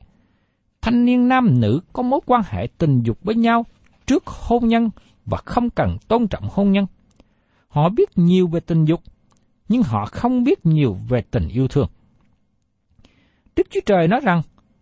Thanh 0.81 1.05
niên 1.05 1.27
nam 1.27 1.59
nữ 1.59 1.81
có 1.93 2.03
mối 2.03 2.19
quan 2.25 2.41
hệ 2.49 2.67
tình 2.77 3.01
dục 3.03 3.17
với 3.21 3.35
nhau 3.35 3.65
trước 4.05 4.23
hôn 4.27 4.67
nhân 4.67 4.89
và 5.25 5.37
không 5.45 5.69
cần 5.69 5.97
tôn 6.07 6.27
trọng 6.27 6.43
hôn 6.51 6.71
nhân. 6.71 6.85
Họ 7.67 7.89
biết 7.89 8.09
nhiều 8.15 8.47
về 8.47 8.59
tình 8.59 8.85
dục, 8.85 8.99
nhưng 9.69 9.83
họ 9.83 10.05
không 10.05 10.43
biết 10.43 10.65
nhiều 10.65 10.97
về 11.09 11.21
tình 11.31 11.47
yêu 11.47 11.67
thương. 11.67 11.87
Đức 13.55 13.67
Chúa 13.69 13.81
Trời 13.85 14.07
nói 14.07 14.19
rằng, 14.23 14.41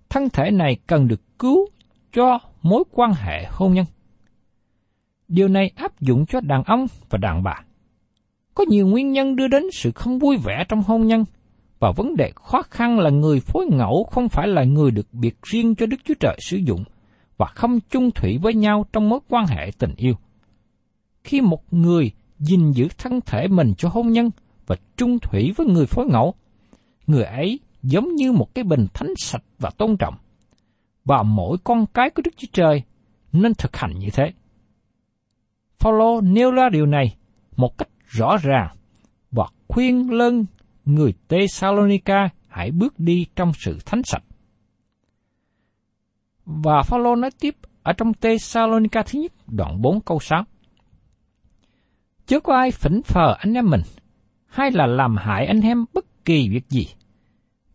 thân 0.10 0.30
thể 0.30 0.52
này 0.52 0.78
cần 0.88 1.08
được 1.08 1.40
cứu 1.40 1.68
cho 2.14 2.40
mối 2.62 2.84
quan 2.92 3.14
hệ 3.14 3.46
hôn 3.50 3.74
nhân. 3.74 3.86
Điều 5.28 5.48
này 5.48 5.72
áp 5.76 6.00
dụng 6.00 6.26
cho 6.26 6.40
đàn 6.42 6.64
ông 6.64 6.86
và 7.10 7.18
đàn 7.18 7.44
bà. 7.44 7.67
Có 8.58 8.66
nhiều 8.68 8.88
nguyên 8.88 9.12
nhân 9.12 9.36
đưa 9.36 9.48
đến 9.48 9.64
sự 9.72 9.92
không 9.92 10.20
vui 10.20 10.38
vẻ 10.38 10.66
trong 10.70 10.82
hôn 10.82 11.08
nhân, 11.08 11.26
và 11.80 11.92
vấn 11.92 12.16
đề 12.16 12.32
khó 12.36 12.62
khăn 12.62 13.00
là 13.00 13.10
người 13.10 13.40
phối 13.40 13.66
ngẫu 13.72 14.04
không 14.12 14.30
phải 14.30 14.48
là 14.48 14.64
người 14.64 14.92
được 14.92 15.08
biệt 15.14 15.38
riêng 15.44 15.76
cho 15.76 15.86
Đức 15.86 15.98
Chúa 16.04 16.14
Trời 16.20 16.38
sử 16.40 16.58
dụng, 16.58 16.84
và 17.38 17.46
không 17.46 17.80
chung 17.80 18.12
thủy 18.12 18.38
với 18.42 18.54
nhau 18.54 18.86
trong 18.94 19.10
mối 19.10 19.20
quan 19.30 19.48
hệ 19.48 19.72
tình 19.78 19.94
yêu. 19.98 20.14
Khi 21.24 21.42
một 21.42 21.74
người 21.74 22.12
gìn 22.40 22.72
giữ 22.72 22.88
thân 22.98 23.20
thể 23.26 23.48
mình 23.48 23.74
cho 23.78 23.90
hôn 23.90 24.12
nhân 24.12 24.30
và 24.68 24.76
chung 24.98 25.20
thủy 25.20 25.54
với 25.58 25.68
người 25.68 25.86
phối 25.86 26.06
ngẫu, 26.06 26.34
người 27.08 27.24
ấy 27.24 27.60
giống 27.84 28.16
như 28.16 28.32
một 28.32 28.56
cái 28.56 28.64
bình 28.64 28.88
thánh 28.94 29.14
sạch 29.18 29.44
và 29.60 29.70
tôn 29.70 29.98
trọng. 29.98 30.16
Và 31.06 31.24
mỗi 31.24 31.58
con 31.64 31.86
cái 31.86 32.10
của 32.10 32.22
Đức 32.26 32.34
Chúa 32.38 32.48
Trời 32.54 32.84
nên 33.34 33.54
thực 33.54 33.76
hành 33.76 34.00
như 34.00 34.10
thế. 34.14 34.32
Phaolô 35.80 36.22
nêu 36.22 36.52
ra 36.52 36.70
điều 36.70 36.86
này 36.86 37.16
một 37.58 37.78
cách 37.78 37.90
rõ 38.08 38.38
ràng 38.38 38.76
và 39.32 39.46
khuyên 39.68 40.12
lân 40.12 40.46
người 40.86 41.14
Thessalonica 41.30 42.30
hãy 42.48 42.72
bước 42.72 43.00
đi 43.00 43.26
trong 43.36 43.52
sự 43.54 43.78
thánh 43.86 44.02
sạch. 44.04 44.24
Và 46.46 46.82
Phaolô 46.84 47.16
nói 47.16 47.32
tiếp 47.40 47.56
ở 47.84 47.94
trong 47.94 48.14
Thessalonica 48.14 49.04
thứ 49.04 49.20
nhất 49.20 49.32
đoạn 49.48 49.82
4 49.82 50.02
câu 50.02 50.20
6. 50.20 50.44
Chớ 52.26 52.40
có 52.40 52.56
ai 52.56 52.72
phỉnh 52.72 53.02
phờ 53.02 53.36
anh 53.40 53.54
em 53.54 53.70
mình, 53.70 53.82
hay 54.46 54.72
là 54.72 54.86
làm 54.86 55.16
hại 55.18 55.46
anh 55.46 55.62
em 55.62 55.86
bất 55.94 56.06
kỳ 56.26 56.50
việc 56.50 56.70
gì, 56.70 56.88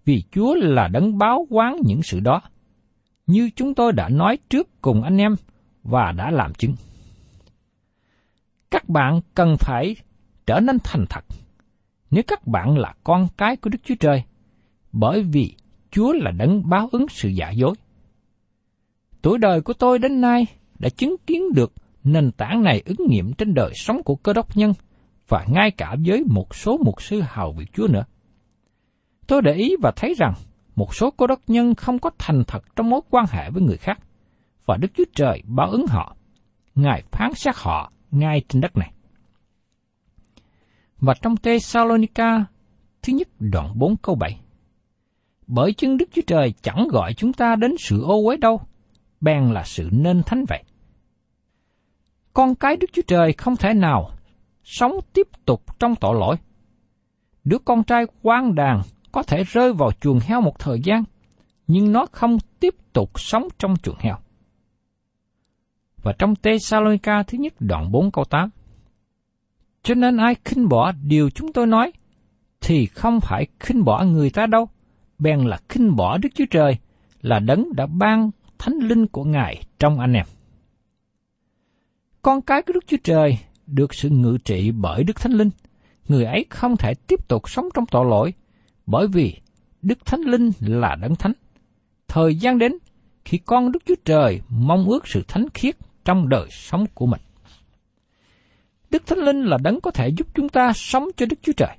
vì 0.05 0.23
Chúa 0.31 0.55
là 0.55 0.89
đấng 0.89 1.19
báo 1.19 1.47
quán 1.51 1.77
những 1.85 2.03
sự 2.03 2.21
đó, 2.21 2.43
như 3.27 3.51
chúng 3.57 3.75
tôi 3.75 3.93
đã 3.93 4.09
nói 4.09 4.39
trước 4.51 4.69
cùng 4.81 5.03
anh 5.03 5.17
em 5.17 5.35
và 5.83 6.13
đã 6.13 6.31
làm 6.31 6.55
chứng. 6.55 6.75
Các 8.71 8.89
bạn 8.89 9.21
cần 9.35 9.57
phải 9.61 9.97
trở 10.53 10.61
nên 10.61 10.79
thành 10.85 11.05
thật 11.11 11.25
nếu 12.11 12.23
các 12.27 12.47
bạn 12.47 12.79
là 12.79 12.95
con 13.05 13.29
cái 13.37 13.57
của 13.57 13.71
Đức 13.71 13.79
Chúa 13.85 13.95
Trời, 14.01 14.23
bởi 14.93 15.23
vì 15.23 15.57
Chúa 15.91 16.13
là 16.13 16.31
đấng 16.31 16.69
báo 16.69 16.89
ứng 16.93 17.09
sự 17.09 17.29
giả 17.29 17.51
dối. 17.51 17.75
Tuổi 19.23 19.39
đời 19.39 19.61
của 19.61 19.73
tôi 19.73 19.99
đến 19.99 20.21
nay 20.21 20.47
đã 20.79 20.89
chứng 20.89 21.17
kiến 21.27 21.43
được 21.55 21.73
nền 22.05 22.33
tảng 22.33 22.63
này 22.63 22.83
ứng 22.85 23.09
nghiệm 23.09 23.33
trên 23.33 23.55
đời 23.55 23.73
sống 23.75 24.03
của 24.03 24.15
cơ 24.15 24.33
đốc 24.33 24.57
nhân 24.57 24.73
và 25.29 25.45
ngay 25.49 25.71
cả 25.71 25.97
với 26.07 26.25
một 26.27 26.55
số 26.55 26.79
mục 26.85 27.03
sư 27.03 27.21
hào 27.21 27.53
việc 27.53 27.73
Chúa 27.73 27.87
nữa. 27.87 28.05
Tôi 29.27 29.43
để 29.43 29.53
ý 29.53 29.77
và 29.83 29.93
thấy 29.97 30.15
rằng 30.19 30.35
một 30.77 30.95
số 30.95 31.11
cơ 31.11 31.27
đốc 31.27 31.41
nhân 31.47 31.75
không 31.75 31.99
có 31.99 32.11
thành 32.19 32.43
thật 32.47 32.77
trong 32.77 32.91
mối 32.91 33.01
quan 33.11 33.27
hệ 33.31 33.51
với 33.51 33.63
người 33.63 33.77
khác, 33.77 33.99
và 34.67 34.77
Đức 34.77 34.89
Chúa 34.95 35.05
Trời 35.15 35.43
báo 35.47 35.71
ứng 35.71 35.87
họ. 35.87 36.17
Ngài 36.75 37.03
phán 37.11 37.35
xét 37.35 37.55
họ 37.57 37.93
ngay 38.11 38.43
trên 38.49 38.61
đất 38.61 38.77
này. 38.77 38.93
Và 41.03 41.15
trong 41.23 41.37
tê 41.37 41.59
Salonica 41.59 42.45
thứ 43.03 43.13
nhất 43.13 43.29
đoạn 43.39 43.73
4 43.79 43.97
câu 43.97 44.15
7. 44.15 44.41
Bởi 45.47 45.73
chân 45.73 45.97
Đức 45.97 46.09
Chúa 46.13 46.23
Trời 46.27 46.55
chẳng 46.63 46.89
gọi 46.91 47.15
chúng 47.15 47.33
ta 47.33 47.57
đến 47.57 47.75
sự 47.79 48.03
ô 48.03 48.27
uế 48.27 48.37
đâu, 48.37 48.61
bèn 49.21 49.53
là 49.53 49.63
sự 49.65 49.89
nên 49.93 50.23
thánh 50.23 50.45
vậy. 50.49 50.65
Con 52.33 52.55
cái 52.55 52.77
Đức 52.77 52.87
Chúa 52.93 53.03
Trời 53.07 53.33
không 53.33 53.57
thể 53.57 53.75
nào 53.75 54.11
sống 54.65 54.93
tiếp 55.13 55.29
tục 55.45 55.79
trong 55.79 55.95
tội 55.97 56.15
lỗi. 56.21 56.37
Đứa 57.45 57.59
con 57.59 57.85
trai 57.85 58.05
quan 58.23 58.55
đàn 58.55 58.83
có 59.13 59.23
thể 59.23 59.45
rơi 59.45 59.73
vào 59.73 59.93
chuồng 60.01 60.19
heo 60.21 60.41
một 60.41 60.59
thời 60.59 60.81
gian, 60.85 61.05
nhưng 61.67 61.93
nó 61.93 62.07
không 62.13 62.39
tiếp 62.61 62.75
tục 62.93 63.21
sống 63.21 63.49
trong 63.59 63.77
chuồng 63.77 63.99
heo. 63.99 64.17
Và 66.03 66.13
trong 66.19 66.35
Thessalonica 66.37 67.23
thứ 67.23 67.39
nhất 67.39 67.53
đoạn 67.61 67.93
4 67.93 68.11
câu 68.11 68.25
8. 68.25 68.51
Cho 69.83 69.95
nên 69.95 70.17
ai 70.17 70.37
khinh 70.45 70.69
bỏ 70.69 70.93
điều 71.03 71.31
chúng 71.31 71.53
tôi 71.53 71.67
nói, 71.67 71.93
thì 72.61 72.87
không 72.87 73.21
phải 73.21 73.47
khinh 73.61 73.85
bỏ 73.85 74.05
người 74.05 74.31
ta 74.31 74.47
đâu, 74.47 74.69
bèn 75.19 75.41
là 75.41 75.59
khinh 75.69 75.97
bỏ 75.97 76.19
Đức 76.19 76.29
Chúa 76.35 76.45
Trời, 76.51 76.77
là 77.23 77.39
đấng 77.39 77.77
đã 77.77 77.87
ban 77.87 78.31
thánh 78.59 78.75
linh 78.75 79.07
của 79.07 79.25
Ngài 79.25 79.63
trong 79.79 80.01
anh 80.01 80.13
em. 80.13 80.27
Con 82.23 82.43
cái 82.43 82.63
của 82.63 82.73
Đức 82.73 82.85
Chúa 82.87 82.97
Trời 83.05 83.39
được 83.67 83.95
sự 83.95 84.09
ngự 84.09 84.39
trị 84.45 84.71
bởi 84.71 85.05
Đức 85.05 85.21
Thánh 85.21 85.33
Linh, 85.33 85.51
người 86.09 86.25
ấy 86.25 86.47
không 86.51 86.77
thể 86.77 86.95
tiếp 87.07 87.29
tục 87.29 87.51
sống 87.51 87.69
trong 87.75 87.87
tội 87.87 88.07
lỗi, 88.07 88.33
bởi 88.87 89.07
vì 89.09 89.37
Đức 89.83 90.05
Thánh 90.05 90.21
Linh 90.21 90.51
là 90.61 90.97
đấng 91.01 91.15
thánh. 91.15 91.33
Thời 92.09 92.35
gian 92.35 92.59
đến 92.59 92.73
khi 93.25 93.39
con 93.39 93.73
Đức 93.73 93.83
Chúa 93.87 93.95
Trời 94.05 94.41
mong 94.49 94.89
ước 94.89 95.09
sự 95.09 95.23
thánh 95.29 95.47
khiết 95.55 95.77
trong 96.05 96.29
đời 96.29 96.47
sống 96.51 96.87
của 96.95 97.07
mình. 97.07 97.21
Đức 98.93 99.07
Thánh 99.07 99.19
Linh 99.19 99.43
là 99.43 99.59
đấng 99.63 99.81
có 99.81 99.91
thể 99.91 100.09
giúp 100.09 100.27
chúng 100.35 100.49
ta 100.49 100.73
sống 100.75 101.05
cho 101.17 101.27
Đức 101.27 101.39
Chúa 101.43 101.53
Trời. 101.53 101.77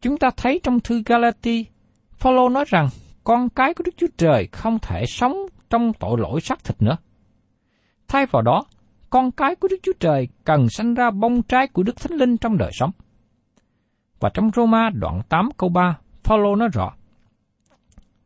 Chúng 0.00 0.16
ta 0.16 0.30
thấy 0.36 0.60
trong 0.62 0.80
thư 0.80 1.02
Galati, 1.06 1.66
Phaolô 2.12 2.48
nói 2.48 2.64
rằng 2.68 2.88
con 3.24 3.48
cái 3.48 3.74
của 3.74 3.84
Đức 3.84 3.94
Chúa 3.96 4.06
Trời 4.16 4.48
không 4.52 4.78
thể 4.78 5.04
sống 5.06 5.36
trong 5.70 5.92
tội 5.92 6.18
lỗi 6.18 6.40
xác 6.40 6.64
thịt 6.64 6.82
nữa. 6.82 6.96
Thay 8.08 8.26
vào 8.26 8.42
đó, 8.42 8.64
con 9.10 9.30
cái 9.30 9.54
của 9.56 9.68
Đức 9.68 9.76
Chúa 9.82 9.92
Trời 10.00 10.28
cần 10.44 10.68
sanh 10.68 10.94
ra 10.94 11.10
bông 11.10 11.42
trái 11.42 11.68
của 11.68 11.82
Đức 11.82 11.96
Thánh 11.96 12.18
Linh 12.18 12.36
trong 12.36 12.58
đời 12.58 12.70
sống. 12.72 12.90
Và 14.20 14.30
trong 14.34 14.50
Roma 14.56 14.90
đoạn 14.90 15.22
8 15.28 15.48
câu 15.56 15.70
3, 15.70 15.98
Phaolô 16.24 16.56
nói 16.56 16.68
rõ, 16.72 16.92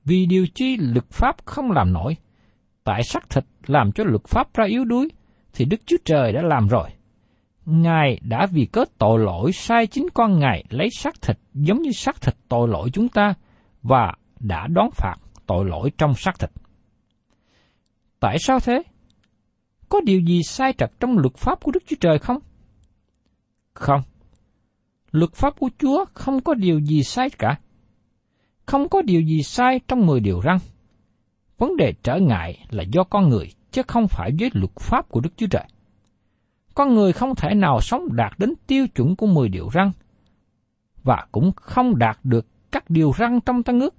Vì 0.05 0.27
điều 0.27 0.47
chi 0.55 0.77
lực 0.77 1.11
pháp 1.11 1.37
không 1.45 1.71
làm 1.71 1.93
nổi, 1.93 2.17
tại 2.85 3.03
xác 3.03 3.31
thịt 3.31 3.45
làm 3.67 3.93
cho 3.93 4.05
lực 4.05 4.29
pháp 4.29 4.55
ra 4.55 4.65
yếu 4.65 4.85
đuối, 4.85 5.09
thì 5.53 5.65
Đức 5.65 5.81
Chúa 5.87 5.97
Trời 6.05 6.33
đã 6.33 6.43
làm 6.43 6.69
rồi. 6.69 6.96
Ngài 7.67 8.21
đã 8.23 8.47
vì 8.53 8.67
cớ 8.67 8.85
tội 8.99 9.19
lỗi 9.19 9.53
sai 9.53 9.87
chính 9.87 10.07
con 10.15 10.39
Ngài 10.39 10.65
lấy 10.71 10.89
xác 10.91 11.23
thịt 11.23 11.39
giống 11.55 11.83
như 11.83 11.91
xác 11.93 12.21
thịt 12.21 12.35
tội 12.49 12.69
lỗi 12.69 12.91
chúng 12.93 13.09
ta 13.09 13.35
và 13.83 14.13
đã 14.41 14.67
đón 14.67 14.91
phạt 14.91 15.15
tội 15.47 15.65
lỗi 15.65 15.91
trong 15.99 16.15
xác 16.15 16.39
thịt. 16.39 16.51
Tại 18.21 18.37
sao 18.41 18.61
thế? 18.61 18.83
Có 19.89 20.01
điều 20.01 20.21
gì 20.21 20.43
sai 20.43 20.73
trật 20.79 20.91
trong 21.01 21.19
luật 21.19 21.37
pháp 21.37 21.63
của 21.63 21.71
Đức 21.71 21.83
Chúa 21.87 21.97
Trời 22.01 22.19
không? 22.19 22.39
Không. 23.75 24.01
Luật 25.11 25.33
pháp 25.33 25.59
của 25.59 25.71
Chúa 25.79 26.05
không 26.15 26.41
có 26.41 26.55
điều 26.55 26.81
gì 26.81 27.03
sai 27.03 27.31
cả. 27.31 27.59
Không 28.67 28.89
có 28.89 29.03
điều 29.03 29.21
gì 29.21 29.43
sai 29.43 29.81
trong 29.89 30.07
mười 30.07 30.21
điều 30.21 30.41
răng. 30.41 30.59
Vấn 31.59 31.77
đề 31.77 31.93
trở 32.03 32.17
ngại 32.17 32.67
là 32.71 32.85
do 32.93 33.05
con 33.05 33.29
người, 33.29 33.53
chứ 33.71 33.83
không 33.89 34.07
phải 34.09 34.31
với 34.39 34.51
luật 34.53 34.75
pháp 34.81 35.09
của 35.09 35.21
Đức 35.21 35.31
Chúa 35.37 35.47
Trời. 35.51 35.65
Con 36.77 36.95
người 36.95 37.13
không 37.13 37.35
thể 37.35 37.55
nào 37.55 37.81
sống 37.81 38.09
đạt 38.13 38.33
đến 38.39 38.55
tiêu 38.67 38.87
chuẩn 38.89 39.17
của 39.17 39.27
10 39.27 39.49
điều 39.49 39.69
răng, 39.73 39.93
và 41.03 41.27
cũng 41.33 41.53
không 41.57 41.99
đạt 41.99 42.19
được 42.25 42.47
các 42.73 42.91
điều 42.91 43.13
răng 43.17 43.41
trong 43.41 43.63
tăng 43.63 43.81
ước. 43.81 43.95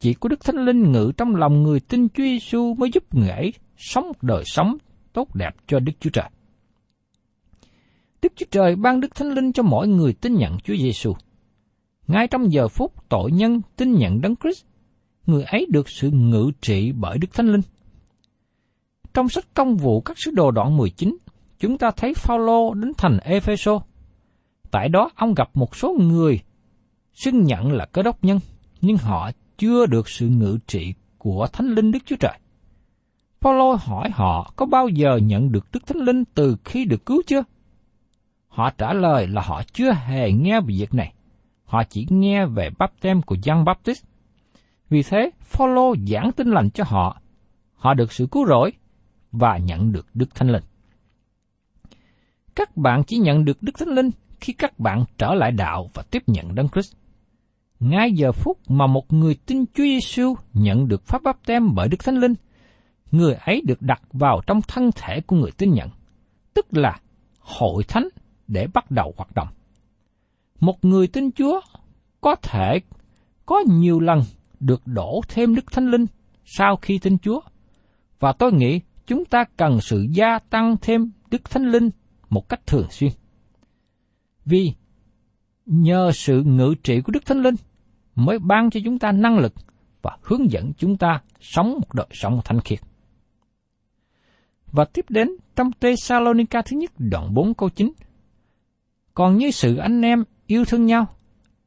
Chỉ 0.00 0.14
có 0.14 0.28
Đức 0.28 0.44
Thánh 0.44 0.56
Linh 0.56 0.92
ngự 0.92 1.12
trong 1.16 1.36
lòng 1.36 1.62
người 1.62 1.80
tin 1.80 2.08
Chúa 2.08 2.22
Giêsu 2.22 2.74
mới 2.74 2.90
giúp 2.92 3.14
người 3.14 3.28
ấy 3.28 3.52
sống 3.76 4.06
một 4.06 4.22
đời 4.22 4.42
sống 4.46 4.76
tốt 5.12 5.34
đẹp 5.34 5.50
cho 5.66 5.78
Đức 5.78 5.92
Chúa 6.00 6.10
Trời. 6.10 6.28
Đức 8.22 8.32
Chúa 8.36 8.46
Trời 8.50 8.76
ban 8.76 9.00
Đức 9.00 9.14
Thánh 9.14 9.32
Linh 9.34 9.52
cho 9.52 9.62
mỗi 9.62 9.88
người 9.88 10.12
tin 10.12 10.34
nhận 10.34 10.58
Chúa 10.58 10.76
Giêsu. 10.76 11.12
Ngay 12.06 12.28
trong 12.28 12.52
giờ 12.52 12.68
phút 12.68 13.08
tội 13.08 13.32
nhân 13.32 13.60
tin 13.76 13.92
nhận 13.92 14.20
Đấng 14.20 14.36
Christ, 14.36 14.64
người 15.26 15.44
ấy 15.44 15.66
được 15.70 15.88
sự 15.88 16.10
ngự 16.10 16.50
trị 16.60 16.92
bởi 16.92 17.18
Đức 17.18 17.28
Thánh 17.34 17.46
Linh. 17.46 17.62
Trong 19.14 19.28
sách 19.28 19.54
công 19.54 19.76
vụ 19.76 20.00
các 20.00 20.16
sứ 20.24 20.30
đồ 20.30 20.50
đoạn 20.50 20.76
19, 20.76 21.16
chúng 21.62 21.78
ta 21.78 21.90
thấy 21.90 22.14
Phaolô 22.14 22.74
đến 22.74 22.92
thành 22.98 23.18
Epheso. 23.18 23.80
Tại 24.70 24.88
đó 24.88 25.10
ông 25.16 25.34
gặp 25.34 25.50
một 25.54 25.76
số 25.76 25.96
người 26.00 26.40
xưng 27.12 27.44
nhận 27.44 27.72
là 27.72 27.86
cơ 27.86 28.02
đốc 28.02 28.24
nhân, 28.24 28.38
nhưng 28.80 28.96
họ 28.96 29.30
chưa 29.58 29.86
được 29.86 30.08
sự 30.08 30.28
ngự 30.28 30.58
trị 30.66 30.94
của 31.18 31.46
Thánh 31.52 31.66
Linh 31.66 31.92
Đức 31.92 31.98
Chúa 32.06 32.16
Trời. 32.16 32.38
Phaolô 33.40 33.74
hỏi 33.74 34.10
họ 34.10 34.52
có 34.56 34.66
bao 34.66 34.88
giờ 34.88 35.16
nhận 35.16 35.52
được 35.52 35.66
Đức 35.72 35.86
Thánh 35.86 35.98
Linh 35.98 36.24
từ 36.24 36.56
khi 36.64 36.84
được 36.84 37.06
cứu 37.06 37.22
chưa? 37.26 37.42
Họ 38.48 38.70
trả 38.70 38.92
lời 38.92 39.26
là 39.26 39.42
họ 39.42 39.62
chưa 39.72 39.92
hề 39.92 40.32
nghe 40.32 40.60
về 40.60 40.66
việc 40.66 40.94
này. 40.94 41.14
Họ 41.64 41.82
chỉ 41.84 42.06
nghe 42.10 42.46
về 42.46 42.70
bắp 42.78 42.92
tem 43.00 43.22
của 43.22 43.36
Giăng 43.42 43.64
Baptist. 43.64 44.04
Vì 44.90 45.02
thế, 45.02 45.30
Phaolô 45.40 45.94
giảng 46.06 46.32
tin 46.32 46.50
lành 46.50 46.70
cho 46.70 46.84
họ. 46.86 47.20
Họ 47.74 47.94
được 47.94 48.12
sự 48.12 48.26
cứu 48.30 48.46
rỗi 48.46 48.72
và 49.32 49.56
nhận 49.56 49.92
được 49.92 50.06
Đức 50.14 50.34
Thánh 50.34 50.50
Linh. 50.50 50.62
Các 52.76 52.82
bạn 52.82 53.02
chỉ 53.06 53.16
nhận 53.18 53.44
được 53.44 53.62
Đức 53.62 53.78
Thánh 53.78 53.88
Linh 53.88 54.10
khi 54.40 54.52
các 54.52 54.78
bạn 54.78 55.04
trở 55.18 55.34
lại 55.34 55.52
đạo 55.52 55.90
và 55.94 56.02
tiếp 56.10 56.22
nhận 56.26 56.54
Đấng 56.54 56.68
Christ. 56.68 56.94
Ngay 57.80 58.12
giờ 58.12 58.32
phút 58.32 58.58
mà 58.68 58.86
một 58.86 59.12
người 59.12 59.36
tin 59.46 59.64
Chúa 59.74 59.82
Giêsu 59.82 60.34
nhận 60.52 60.88
được 60.88 61.06
pháp 61.06 61.22
báp 61.22 61.36
tem 61.46 61.74
bởi 61.74 61.88
Đức 61.88 62.04
Thánh 62.04 62.16
Linh, 62.16 62.34
người 63.10 63.34
ấy 63.34 63.62
được 63.66 63.82
đặt 63.82 64.02
vào 64.12 64.40
trong 64.46 64.60
thân 64.68 64.90
thể 64.96 65.20
của 65.20 65.36
người 65.36 65.50
tin 65.50 65.70
nhận, 65.72 65.88
tức 66.54 66.66
là 66.70 67.00
hội 67.38 67.84
thánh 67.88 68.08
để 68.48 68.66
bắt 68.74 68.90
đầu 68.90 69.14
hoạt 69.16 69.34
động. 69.34 69.48
Một 70.60 70.84
người 70.84 71.06
tin 71.06 71.32
Chúa 71.32 71.60
có 72.20 72.34
thể 72.34 72.80
có 73.46 73.62
nhiều 73.66 74.00
lần 74.00 74.20
được 74.60 74.82
đổ 74.86 75.20
thêm 75.28 75.54
Đức 75.54 75.72
Thánh 75.72 75.90
Linh 75.90 76.06
sau 76.44 76.76
khi 76.76 76.98
tin 76.98 77.18
Chúa, 77.18 77.40
và 78.20 78.32
tôi 78.32 78.52
nghĩ 78.52 78.80
chúng 79.06 79.24
ta 79.24 79.44
cần 79.56 79.80
sự 79.80 80.06
gia 80.10 80.38
tăng 80.38 80.76
thêm 80.82 81.10
Đức 81.30 81.50
Thánh 81.50 81.70
Linh 81.70 81.90
một 82.32 82.48
cách 82.48 82.66
thường 82.66 82.90
xuyên. 82.90 83.12
Vì 84.44 84.72
nhờ 85.66 86.10
sự 86.14 86.42
ngự 86.42 86.74
trị 86.82 87.00
của 87.00 87.12
Đức 87.12 87.26
Thánh 87.26 87.42
Linh 87.42 87.54
mới 88.14 88.38
ban 88.38 88.70
cho 88.70 88.80
chúng 88.84 88.98
ta 88.98 89.12
năng 89.12 89.38
lực 89.38 89.54
và 90.02 90.18
hướng 90.22 90.50
dẫn 90.50 90.72
chúng 90.78 90.96
ta 90.96 91.22
sống 91.40 91.72
một 91.72 91.94
đời 91.94 92.06
sống 92.10 92.40
thanh 92.44 92.60
khiết. 92.60 92.80
Và 94.66 94.84
tiếp 94.84 95.04
đến 95.08 95.28
trong 95.56 95.72
Tê 95.72 95.94
Salonica 95.96 96.62
thứ 96.62 96.76
nhất 96.76 96.92
đoạn 96.98 97.34
4 97.34 97.54
câu 97.54 97.68
9. 97.68 97.92
Còn 99.14 99.36
như 99.36 99.50
sự 99.50 99.76
anh 99.76 100.02
em 100.02 100.24
yêu 100.46 100.64
thương 100.64 100.86
nhau, 100.86 101.06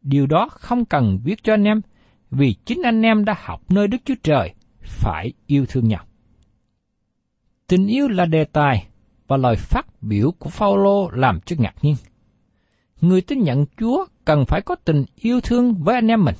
điều 0.01 0.27
đó 0.27 0.47
không 0.51 0.85
cần 0.85 1.19
viết 1.23 1.43
cho 1.43 1.53
anh 1.53 1.63
em, 1.63 1.81
vì 2.31 2.55
chính 2.65 2.81
anh 2.83 3.01
em 3.01 3.25
đã 3.25 3.35
học 3.37 3.61
nơi 3.69 3.87
Đức 3.87 3.97
Chúa 4.05 4.15
Trời 4.23 4.53
phải 4.81 5.33
yêu 5.45 5.65
thương 5.69 5.87
nhau. 5.87 6.05
Tình 7.67 7.87
yêu 7.87 8.07
là 8.07 8.25
đề 8.25 8.45
tài 8.45 8.87
và 9.27 9.37
lời 9.37 9.55
phát 9.55 9.84
biểu 10.07 10.31
của 10.39 10.49
Phaolô 10.49 11.09
làm 11.09 11.39
cho 11.45 11.55
ngạc 11.59 11.75
nhiên. 11.81 11.95
Người 13.01 13.21
tin 13.21 13.43
nhận 13.43 13.65
Chúa 13.79 14.05
cần 14.25 14.45
phải 14.47 14.61
có 14.61 14.75
tình 14.75 15.05
yêu 15.15 15.41
thương 15.41 15.73
với 15.73 15.95
anh 15.95 16.07
em 16.07 16.25
mình. 16.25 16.35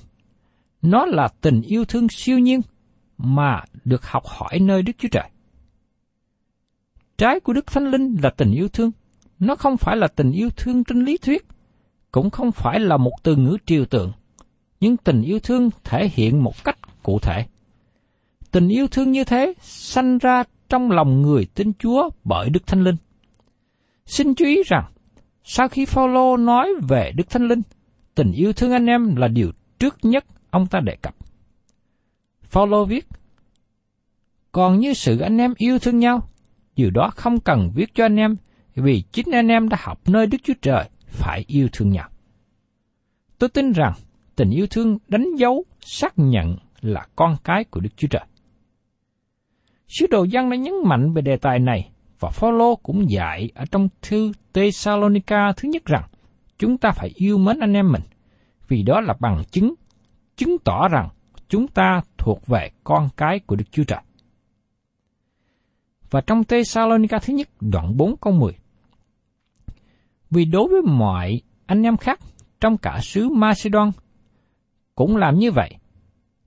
Nó 0.82 1.06
là 1.06 1.28
tình 1.42 1.62
yêu 1.62 1.86
thương 1.86 2.08
siêu 2.10 2.40
nhiên 2.40 2.62
mà 3.18 3.64
được 3.86 4.06
học 4.06 4.24
hỏi 4.26 4.60
nơi 4.60 4.82
Đức 4.82 4.94
Chúa 4.98 5.08
Trời. 5.12 5.30
Trái 7.18 7.40
của 7.40 7.54
Đức 7.54 7.68
Thánh 7.68 7.92
Linh 7.92 8.18
là 8.24 8.30
tình 8.30 8.52
yêu 8.52 8.68
thương. 8.68 8.92
Nó 9.40 9.56
không 9.56 9.78
phải 9.78 9.98
là 9.98 10.08
tình 10.08 10.32
yêu 10.32 10.50
thương 10.58 10.84
trên 10.84 11.06
lý 11.06 11.18
thuyết, 11.18 11.46
cũng 12.12 12.30
không 12.30 12.52
phải 12.52 12.80
là 12.80 12.98
một 12.98 13.12
từ 13.24 13.36
ngữ 13.36 13.58
triều 13.66 13.86
tượng, 13.86 14.12
nhưng 14.80 14.98
tình 14.98 15.22
yêu 15.22 15.40
thương 15.40 15.70
thể 15.84 16.10
hiện 16.14 16.44
một 16.44 16.64
cách 16.64 16.78
cụ 17.04 17.20
thể. 17.20 17.46
Tình 18.52 18.68
yêu 18.68 18.88
thương 18.88 19.12
như 19.12 19.24
thế 19.24 19.54
sanh 19.62 20.18
ra 20.18 20.44
trong 20.70 20.92
lòng 20.92 21.22
người 21.22 21.46
tin 21.56 21.72
Chúa 21.80 22.10
bởi 22.24 22.50
Đức 22.50 22.68
Thánh 22.68 22.84
Linh. 22.84 22.96
Xin 24.06 24.36
chú 24.36 24.46
ý 24.46 24.64
rằng, 24.66 24.86
sau 25.44 25.68
khi 25.68 25.86
Phaolô 25.86 26.38
nói 26.38 26.70
về 26.90 27.12
Đức 27.16 27.30
Thánh 27.30 27.48
Linh, 27.48 27.62
tình 28.16 28.32
yêu 28.32 28.54
thương 28.54 28.72
anh 28.72 28.86
em 28.86 29.16
là 29.16 29.28
điều 29.28 29.52
trước 29.80 29.98
nhất 30.04 30.26
ông 30.50 30.68
ta 30.68 30.80
đề 30.80 30.96
cập. 30.96 31.16
Phaolô 32.44 32.86
viết: 32.86 33.08
Còn 34.52 34.80
như 34.80 34.94
sự 34.94 35.20
anh 35.20 35.38
em 35.38 35.54
yêu 35.58 35.80
thương 35.80 36.00
nhau, 36.00 36.30
điều 36.76 36.90
đó 36.90 37.10
không 37.16 37.40
cần 37.40 37.72
viết 37.76 37.96
cho 37.96 38.06
anh 38.06 38.16
em, 38.16 38.36
vì 38.76 39.04
chính 39.12 39.32
anh 39.32 39.48
em 39.48 39.70
đã 39.70 39.78
học 39.80 40.10
nơi 40.10 40.28
Đức 40.28 40.38
Chúa 40.44 40.54
Trời 40.62 40.90
phải 41.08 41.44
yêu 41.48 41.68
thương 41.72 41.90
nhau. 41.90 42.10
Tôi 43.40 43.50
tin 43.50 43.72
rằng 43.72 43.94
tình 44.36 44.50
yêu 44.50 44.68
thương 44.68 44.98
đánh 45.08 45.36
dấu, 45.38 45.66
xác 45.80 46.14
nhận 46.16 46.58
là 46.82 47.08
con 47.16 47.36
cái 47.44 47.64
của 47.64 47.80
Đức 47.80 47.90
Chúa 47.98 48.08
Trời. 48.08 48.24
Sứ 49.88 50.08
đồ 50.12 50.24
dân 50.24 50.50
đã 50.50 50.56
nhấn 50.56 50.74
mạnh 50.86 51.14
về 51.14 51.22
đề 51.22 51.38
tài 51.38 51.60
này 51.60 51.90
và 52.20 52.30
Phaolô 52.30 52.76
cũng 52.76 53.10
dạy 53.12 53.50
ở 53.56 53.66
trong 53.72 53.88
thư 54.02 54.32
Thessalonica 54.54 55.52
thứ 55.58 55.70
nhất 55.70 55.86
rằng 55.86 56.04
chúng 56.58 56.78
ta 56.78 56.92
phải 56.92 57.12
yêu 57.16 57.38
mến 57.38 57.60
anh 57.60 57.74
em 57.74 57.92
mình 57.92 58.02
vì 58.68 58.84
đó 58.84 59.02
là 59.02 59.14
bằng 59.20 59.44
chứng 59.52 59.74
chứng 60.36 60.58
tỏ 60.64 60.88
rằng 60.88 61.10
chúng 61.48 61.68
ta 61.68 62.02
thuộc 62.18 62.48
về 62.48 62.70
con 62.84 63.10
cái 63.18 63.40
của 63.40 63.56
Đức 63.56 63.66
Chúa 63.72 63.84
Trời. 63.84 64.02
Và 66.10 66.22
trong 66.22 66.44
Thessalonica 66.44 67.20
thứ 67.20 67.34
nhất 67.34 67.50
đoạn 67.62 67.98
4 67.98 68.18
câu 68.18 68.34
10 68.34 68.54
Vì 70.30 70.46
đối 70.46 70.68
với 70.68 70.82
mọi 70.82 71.42
anh 71.66 71.84
em 71.84 71.98
khác 71.98 72.20
trong 72.62 72.78
cả 72.78 73.00
xứ 73.02 73.30
Macedon 73.30 73.92
cũng 74.96 75.18
làm 75.18 75.40
như 75.40 75.52
vậy. 75.52 75.76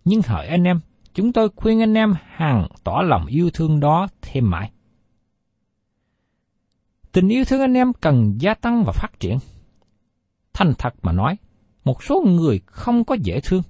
Nhưng 0.04 0.22
hỡi 0.22 0.46
anh 0.46 0.64
em, 0.64 0.80
chúng 1.14 1.32
tôi 1.32 1.48
khuyên 1.56 1.82
anh 1.82 1.94
em 1.94 2.14
hàng 2.26 2.66
tỏ 2.84 3.02
lòng 3.04 3.26
yêu 3.26 3.50
thương 3.54 3.80
đó 3.80 4.06
thêm 4.22 4.50
mãi. 4.50 4.70
Tình 7.18 7.28
yêu 7.28 7.44
thương 7.44 7.60
anh 7.60 7.74
em 7.74 7.92
cần 7.92 8.34
gia 8.40 8.54
tăng 8.54 8.84
và 8.84 8.92
phát 8.92 9.20
triển. 9.20 9.38
Thành 10.52 10.72
thật 10.78 10.94
mà 11.02 11.12
nói, 11.12 11.36
một 11.84 12.02
số 12.02 12.24
người 12.26 12.60
không 12.66 13.04
có 13.04 13.16
dễ 13.22 13.40
thương. 13.40 13.62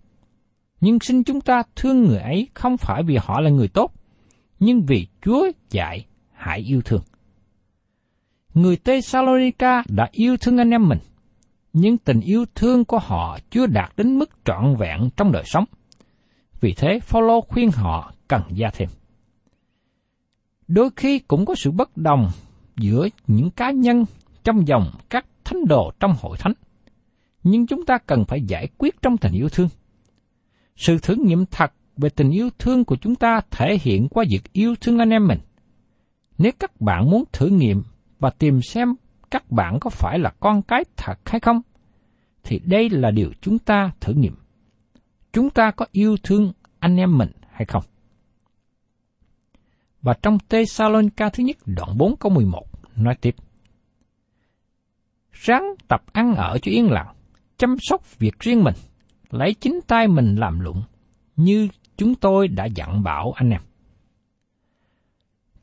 Nhưng 0.81 1.01
xin 1.01 1.25
chúng 1.25 1.41
ta 1.41 1.63
thương 1.77 2.03
người 2.03 2.19
ấy 2.19 2.49
không 2.55 2.77
phải 2.77 3.03
vì 3.03 3.17
họ 3.17 3.41
là 3.41 3.51
người 3.51 3.69
tốt, 3.69 3.93
nhưng 4.61 4.87
vì 4.87 5.07
Chúa 5.23 5.51
dạy 5.71 6.07
hãy 6.33 6.61
yêu 6.61 6.83
thương. 6.85 7.03
Người 8.55 8.77
Thessalonica 8.77 9.83
đã 9.89 10.09
yêu 10.13 10.37
thương 10.37 10.59
anh 10.59 10.71
em 10.71 10.89
mình, 10.89 11.01
nhưng 11.73 11.99
tình 11.99 12.21
yêu 12.21 12.45
thương 12.55 12.85
của 12.85 12.99
họ 12.99 13.39
chưa 13.51 13.67
đạt 13.67 13.93
đến 13.97 14.19
mức 14.19 14.31
trọn 14.45 14.77
vẹn 14.79 15.11
trong 15.17 15.33
đời 15.33 15.45
sống. 15.47 15.65
Vì 16.61 16.75
thế, 16.75 17.01
Phaolô 17.03 17.41
khuyên 17.41 17.71
họ 17.71 18.13
cần 18.29 18.43
gia 18.51 18.71
thêm. 18.71 18.89
Đôi 20.69 20.91
khi 20.97 21.19
cũng 21.19 21.47
có 21.47 21.55
sự 21.55 21.71
bất 21.71 21.97
đồng 21.97 22.31
giữa 22.79 23.09
những 23.27 23.51
cá 23.51 23.71
nhân 23.71 24.05
trong 24.45 24.69
dòng 24.69 24.91
các 25.11 25.27
thánh 25.45 25.65
đồ 25.69 25.93
trong 26.01 26.15
hội 26.21 26.37
thánh. 26.39 26.53
Nhưng 27.43 27.67
chúng 27.67 27.85
ta 27.87 27.99
cần 27.99 28.25
phải 28.25 28.43
giải 28.43 28.69
quyết 28.79 29.03
trong 29.03 29.17
tình 29.17 29.33
yêu 29.33 29.49
thương. 29.49 29.69
Sự 30.77 30.99
thử 30.99 31.15
nghiệm 31.15 31.47
thật 31.47 31.73
về 31.97 32.09
tình 32.09 32.31
yêu 32.31 32.51
thương 32.59 32.85
của 32.85 32.97
chúng 32.97 33.15
ta 33.15 33.41
thể 33.51 33.79
hiện 33.83 34.09
qua 34.09 34.25
việc 34.31 34.53
yêu 34.53 34.75
thương 34.81 34.99
anh 34.99 35.11
em 35.11 35.27
mình. 35.27 35.39
Nếu 36.39 36.53
các 36.59 36.81
bạn 36.81 37.11
muốn 37.11 37.25
thử 37.33 37.47
nghiệm 37.47 37.83
và 38.19 38.31
tìm 38.31 38.61
xem 38.63 38.95
các 39.31 39.51
bạn 39.51 39.79
có 39.81 39.91
phải 39.91 40.19
là 40.19 40.33
con 40.41 40.63
cái 40.63 40.85
thật 40.97 41.19
hay 41.25 41.41
không, 41.41 41.61
thì 42.43 42.61
đây 42.65 42.91
là 42.91 43.11
điều 43.11 43.33
chúng 43.41 43.59
ta 43.59 43.91
thử 44.01 44.13
nghiệm. 44.13 44.35
Chúng 45.33 45.51
ta 45.51 45.71
có 45.71 45.87
yêu 45.93 46.17
thương 46.23 46.53
anh 46.79 46.97
em 46.97 47.19
mình 47.19 47.31
hay 47.51 47.65
không? 47.65 47.83
Và 50.03 50.15
trong 50.23 50.39
Tê 50.49 50.65
Sa 50.65 50.89
Lôn 50.89 51.11
Ca 51.11 51.29
thứ 51.29 51.45
nhất 51.45 51.57
đoạn 51.67 51.99
4 51.99 52.17
câu 52.17 52.33
11 52.33 52.68
nói 52.99 53.15
tiếp. 53.21 53.35
Ráng 55.33 55.75
tập 55.89 56.03
ăn 56.13 56.35
ở 56.35 56.59
cho 56.63 56.73
yên 56.73 56.91
lặng, 56.91 57.15
chăm 57.57 57.77
sóc 57.81 58.19
việc 58.19 58.41
riêng 58.41 58.65
mình, 58.65 58.75
lấy 59.31 59.55
chính 59.55 59.81
tay 59.87 60.09
mình 60.09 60.35
làm 60.35 60.61
lụng, 60.61 60.83
như 61.37 61.69
chúng 61.97 62.15
tôi 62.15 62.49
đã 62.49 62.65
dặn 62.65 63.03
bảo 63.03 63.33
anh 63.33 63.51
em. 63.51 63.61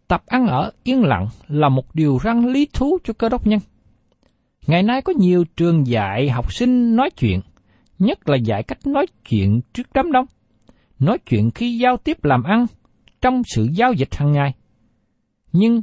Tập 0.07 0.23
ăn 0.25 0.47
ở 0.47 0.71
yên 0.83 1.03
lặng 1.03 1.27
là 1.47 1.69
một 1.69 1.95
điều 1.95 2.17
răng 2.17 2.45
lý 2.45 2.67
thú 2.73 2.97
cho 3.03 3.13
cơ 3.13 3.29
đốc 3.29 3.47
nhân. 3.47 3.59
Ngày 4.67 4.83
nay 4.83 5.01
có 5.01 5.13
nhiều 5.17 5.43
trường 5.55 5.87
dạy 5.87 6.29
học 6.29 6.53
sinh 6.53 6.95
nói 6.95 7.09
chuyện, 7.09 7.41
nhất 7.99 8.29
là 8.29 8.37
dạy 8.37 8.63
cách 8.63 8.87
nói 8.87 9.05
chuyện 9.29 9.61
trước 9.73 9.87
đám 9.93 10.11
đông, 10.11 10.25
nói 10.99 11.17
chuyện 11.17 11.51
khi 11.51 11.77
giao 11.77 11.97
tiếp 11.97 12.23
làm 12.23 12.43
ăn, 12.43 12.65
trong 13.21 13.41
sự 13.55 13.67
giao 13.71 13.93
dịch 13.93 14.15
hàng 14.15 14.31
ngày. 14.31 14.53
Nhưng 15.51 15.81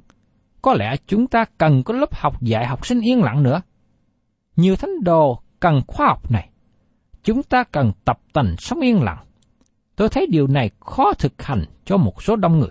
có 0.62 0.74
lẽ 0.74 0.96
chúng 1.06 1.26
ta 1.26 1.44
cần 1.58 1.82
có 1.82 1.94
lớp 1.94 2.14
học 2.14 2.42
dạy 2.42 2.66
học 2.66 2.86
sinh 2.86 3.00
yên 3.00 3.22
lặng 3.22 3.42
nữa. 3.42 3.62
Nhiều 4.56 4.76
thánh 4.76 5.04
đồ 5.04 5.42
cần 5.60 5.80
khoa 5.86 6.06
học 6.06 6.30
này. 6.30 6.48
Chúng 7.22 7.42
ta 7.42 7.64
cần 7.64 7.92
tập 8.04 8.20
tành 8.32 8.54
sống 8.58 8.80
yên 8.80 9.02
lặng. 9.02 9.24
Tôi 9.96 10.08
thấy 10.08 10.26
điều 10.26 10.46
này 10.46 10.70
khó 10.80 11.12
thực 11.14 11.42
hành 11.42 11.64
cho 11.84 11.96
một 11.96 12.22
số 12.22 12.36
đông 12.36 12.58
người. 12.58 12.70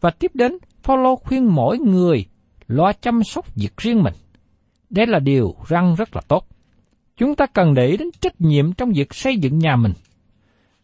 Và 0.00 0.10
tiếp 0.10 0.30
đến, 0.34 0.58
Paulo 0.82 1.16
khuyên 1.16 1.54
mỗi 1.54 1.78
người 1.78 2.26
lo 2.68 2.92
chăm 2.92 3.24
sóc 3.24 3.54
việc 3.54 3.76
riêng 3.76 4.02
mình. 4.02 4.14
Đây 4.90 5.06
là 5.06 5.18
điều 5.18 5.54
răng 5.68 5.94
rất 5.94 6.16
là 6.16 6.22
tốt. 6.28 6.48
Chúng 7.16 7.34
ta 7.34 7.46
cần 7.46 7.74
để 7.74 7.86
ý 7.86 7.96
đến 7.96 8.08
trách 8.20 8.40
nhiệm 8.40 8.72
trong 8.72 8.92
việc 8.92 9.14
xây 9.14 9.36
dựng 9.36 9.58
nhà 9.58 9.76
mình. 9.76 9.92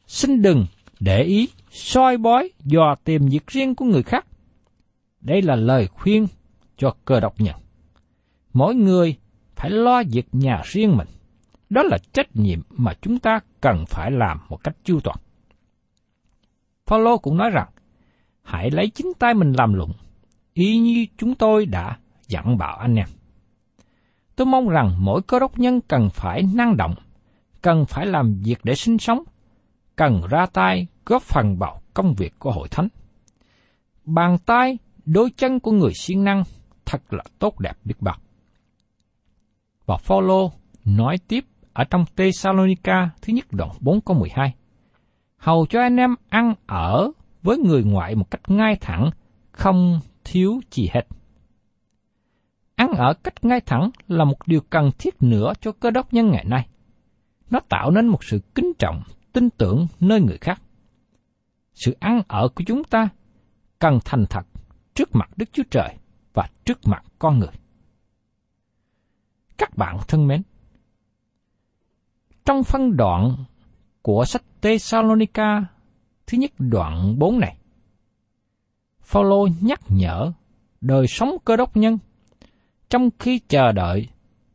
Xin 0.06 0.42
đừng 0.42 0.66
để 1.00 1.22
ý 1.22 1.48
soi 1.70 2.16
bói 2.16 2.50
dò 2.64 2.94
tìm 3.04 3.26
việc 3.26 3.46
riêng 3.46 3.74
của 3.74 3.84
người 3.84 4.02
khác. 4.02 4.26
Đây 5.22 5.42
là 5.42 5.56
lời 5.56 5.86
khuyên 5.86 6.26
cho 6.76 6.94
cơ 7.04 7.20
độc 7.20 7.34
nhân. 7.40 7.56
Mỗi 8.52 8.74
người 8.74 9.16
phải 9.56 9.70
lo 9.70 10.02
việc 10.10 10.26
nhà 10.32 10.62
riêng 10.64 10.96
mình. 10.96 11.08
Đó 11.70 11.82
là 11.82 11.98
trách 12.12 12.36
nhiệm 12.36 12.62
mà 12.70 12.94
chúng 13.00 13.18
ta 13.18 13.40
cần 13.60 13.84
phải 13.86 14.10
làm 14.10 14.40
một 14.48 14.64
cách 14.64 14.76
chu 14.84 15.00
toàn. 15.00 15.16
Paulo 16.86 17.16
cũng 17.16 17.36
nói 17.36 17.50
rằng, 17.50 17.68
hãy 18.42 18.70
lấy 18.70 18.90
chính 18.90 19.12
tay 19.18 19.34
mình 19.34 19.52
làm 19.52 19.74
luận, 19.74 19.90
y 20.52 20.78
như 20.78 21.06
chúng 21.16 21.34
tôi 21.34 21.66
đã 21.66 21.96
dặn 22.28 22.58
bảo 22.58 22.76
anh 22.76 22.94
em. 22.94 23.08
Tôi 24.36 24.46
mong 24.46 24.68
rằng 24.68 24.94
mỗi 24.98 25.22
cơ 25.22 25.38
đốc 25.38 25.58
nhân 25.58 25.80
cần 25.80 26.08
phải 26.10 26.42
năng 26.54 26.76
động, 26.76 26.94
cần 27.62 27.86
phải 27.86 28.06
làm 28.06 28.40
việc 28.44 28.58
để 28.62 28.74
sinh 28.74 28.98
sống, 28.98 29.22
cần 29.96 30.22
ra 30.30 30.46
tay 30.46 30.86
góp 31.06 31.22
phần 31.22 31.56
vào 31.58 31.82
công 31.94 32.14
việc 32.14 32.34
của 32.38 32.52
hội 32.52 32.68
thánh. 32.68 32.88
Bàn 34.04 34.38
tay, 34.46 34.78
đôi 35.04 35.30
chân 35.36 35.60
của 35.60 35.72
người 35.72 35.92
siêng 35.94 36.24
năng 36.24 36.42
thật 36.84 37.12
là 37.12 37.24
tốt 37.38 37.60
đẹp 37.60 37.76
biết 37.84 37.94
bao. 38.00 38.16
Và 39.86 39.96
Phaolô 39.96 40.52
nói 40.84 41.16
tiếp 41.28 41.44
ở 41.72 41.84
trong 41.84 42.04
Thessalonica 42.16 43.10
thứ 43.22 43.32
nhất 43.32 43.46
đoạn 43.50 43.70
4 43.80 44.00
câu 44.00 44.16
12. 44.16 44.54
Hầu 45.36 45.66
cho 45.66 45.80
anh 45.80 45.96
em 45.96 46.14
ăn 46.28 46.54
ở 46.66 47.10
với 47.42 47.58
người 47.58 47.84
ngoại 47.84 48.14
một 48.14 48.30
cách 48.30 48.40
ngay 48.46 48.76
thẳng, 48.80 49.10
không 49.52 50.00
thiếu 50.24 50.60
gì 50.70 50.88
hết. 50.92 51.06
Ăn 52.74 52.92
ở 52.92 53.14
cách 53.24 53.44
ngay 53.44 53.60
thẳng 53.60 53.90
là 54.08 54.24
một 54.24 54.46
điều 54.46 54.60
cần 54.70 54.90
thiết 54.98 55.22
nữa 55.22 55.52
cho 55.60 55.72
cơ 55.72 55.90
đốc 55.90 56.12
nhân 56.12 56.30
ngày 56.30 56.44
nay. 56.48 56.68
Nó 57.50 57.60
tạo 57.68 57.90
nên 57.90 58.06
một 58.06 58.24
sự 58.24 58.40
kính 58.54 58.72
trọng, 58.78 59.02
tin 59.32 59.50
tưởng 59.50 59.86
nơi 60.00 60.20
người 60.20 60.38
khác. 60.40 60.62
Sự 61.74 61.96
ăn 62.00 62.22
ở 62.28 62.48
của 62.48 62.64
chúng 62.66 62.84
ta 62.84 63.08
cần 63.78 63.98
thành 64.04 64.24
thật 64.30 64.46
trước 64.94 65.14
mặt 65.14 65.30
Đức 65.36 65.48
Chúa 65.52 65.62
Trời 65.70 65.94
và 66.34 66.48
trước 66.64 66.78
mặt 66.86 67.04
con 67.18 67.38
người. 67.38 67.52
Các 69.58 69.76
bạn 69.76 69.98
thân 70.08 70.26
mến, 70.26 70.42
trong 72.44 72.64
phân 72.64 72.96
đoạn 72.96 73.44
của 74.02 74.24
sách 74.24 74.42
Thessalonica 74.62 75.64
thứ 76.26 76.38
nhất 76.38 76.52
đoạn 76.58 77.18
4 77.18 77.40
này, 77.40 77.56
Phaolô 79.00 79.48
nhắc 79.60 79.80
nhở 79.88 80.32
đời 80.80 81.06
sống 81.08 81.36
cơ 81.44 81.56
đốc 81.56 81.76
nhân 81.76 81.98
trong 82.88 83.10
khi 83.18 83.40
chờ 83.48 83.72
đợi 83.72 84.08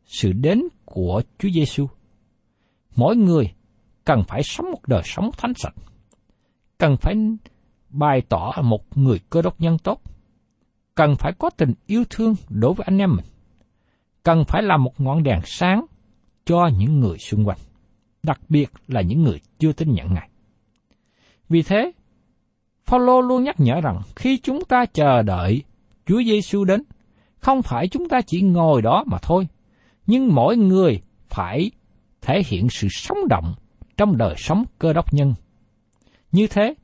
sự 0.04 0.32
đến 0.32 0.62
của 0.84 1.22
Chúa 1.38 1.48
Giêsu. 1.54 1.86
Mỗi 2.96 3.16
người 3.16 3.54
cần 4.04 4.22
phải 4.28 4.42
sống 4.44 4.70
một 4.70 4.80
đời 4.86 5.02
sống 5.04 5.30
thánh 5.38 5.52
sạch, 5.56 5.74
cần 6.78 6.96
phải 7.00 7.14
bày 7.90 8.20
tỏ 8.28 8.52
một 8.62 8.98
người 8.98 9.20
cơ 9.30 9.42
đốc 9.42 9.60
nhân 9.60 9.78
tốt, 9.78 10.00
cần 10.98 11.16
phải 11.16 11.32
có 11.32 11.50
tình 11.50 11.74
yêu 11.86 12.04
thương 12.10 12.34
đối 12.48 12.74
với 12.74 12.84
anh 12.84 12.98
em 12.98 13.16
mình, 13.16 13.24
cần 14.22 14.44
phải 14.44 14.62
là 14.62 14.76
một 14.76 15.00
ngọn 15.00 15.22
đèn 15.22 15.40
sáng 15.44 15.86
cho 16.46 16.70
những 16.78 17.00
người 17.00 17.18
xung 17.18 17.44
quanh, 17.48 17.58
đặc 18.22 18.40
biệt 18.48 18.70
là 18.88 19.00
những 19.00 19.22
người 19.22 19.40
chưa 19.58 19.72
tin 19.72 19.92
nhận 19.92 20.14
Ngài. 20.14 20.28
Vì 21.48 21.62
thế, 21.62 21.92
Phaolô 22.84 23.20
luôn 23.20 23.44
nhắc 23.44 23.60
nhở 23.60 23.80
rằng 23.80 24.02
khi 24.16 24.38
chúng 24.38 24.64
ta 24.64 24.86
chờ 24.86 25.22
đợi 25.22 25.62
Chúa 26.06 26.22
Giêsu 26.22 26.64
đến, 26.64 26.82
không 27.38 27.62
phải 27.62 27.88
chúng 27.88 28.08
ta 28.08 28.20
chỉ 28.20 28.40
ngồi 28.40 28.82
đó 28.82 29.04
mà 29.06 29.18
thôi, 29.22 29.48
nhưng 30.06 30.34
mỗi 30.34 30.56
người 30.56 31.00
phải 31.28 31.70
thể 32.20 32.42
hiện 32.46 32.68
sự 32.70 32.88
sống 32.90 33.28
động 33.28 33.54
trong 33.96 34.16
đời 34.16 34.34
sống 34.38 34.64
cơ 34.78 34.92
đốc 34.92 35.14
nhân. 35.14 35.34
Như 36.32 36.46
thế, 36.46 36.74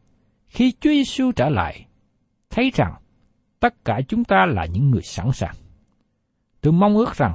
khi 0.47 0.73
Chúa 0.81 0.91
Giêsu 0.91 1.33
trở 1.33 1.49
lại, 1.49 1.87
thấy 2.51 2.71
rằng 2.75 2.95
tất 3.65 3.85
cả 3.85 4.01
chúng 4.09 4.25
ta 4.25 4.47
là 4.47 4.67
những 4.67 4.91
người 4.91 5.03
sẵn 5.03 5.33
sàng. 5.33 5.55
Tôi 6.61 6.73
mong 6.73 6.97
ước 6.97 7.15
rằng 7.15 7.35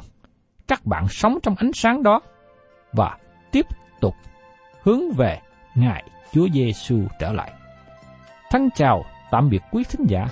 các 0.68 0.86
bạn 0.86 1.08
sống 1.10 1.38
trong 1.44 1.56
ánh 1.56 1.72
sáng 1.74 2.04
đó 2.04 2.22
và 2.94 3.18
tiếp 3.52 3.66
tục 4.02 4.16
hướng 4.82 5.12
về 5.12 5.40
Ngài 5.76 6.04
Chúa 6.34 6.48
Giêsu 6.54 7.00
trở 7.20 7.34
lại. 7.34 7.52
Thân 8.52 8.70
chào 8.76 9.06
tạm 9.32 9.50
biệt 9.50 9.62
quý 9.72 9.84
thính 9.90 10.06
giả 10.10 10.26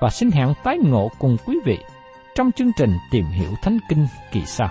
và 0.00 0.10
xin 0.10 0.30
hẹn 0.30 0.52
tái 0.64 0.78
ngộ 0.78 1.10
cùng 1.18 1.36
quý 1.46 1.58
vị 1.64 1.78
trong 2.34 2.52
chương 2.52 2.70
trình 2.78 2.92
tìm 3.10 3.24
hiểu 3.24 3.50
Thánh 3.62 3.78
Kinh 3.88 4.06
kỳ 4.32 4.42
sau. 4.46 4.70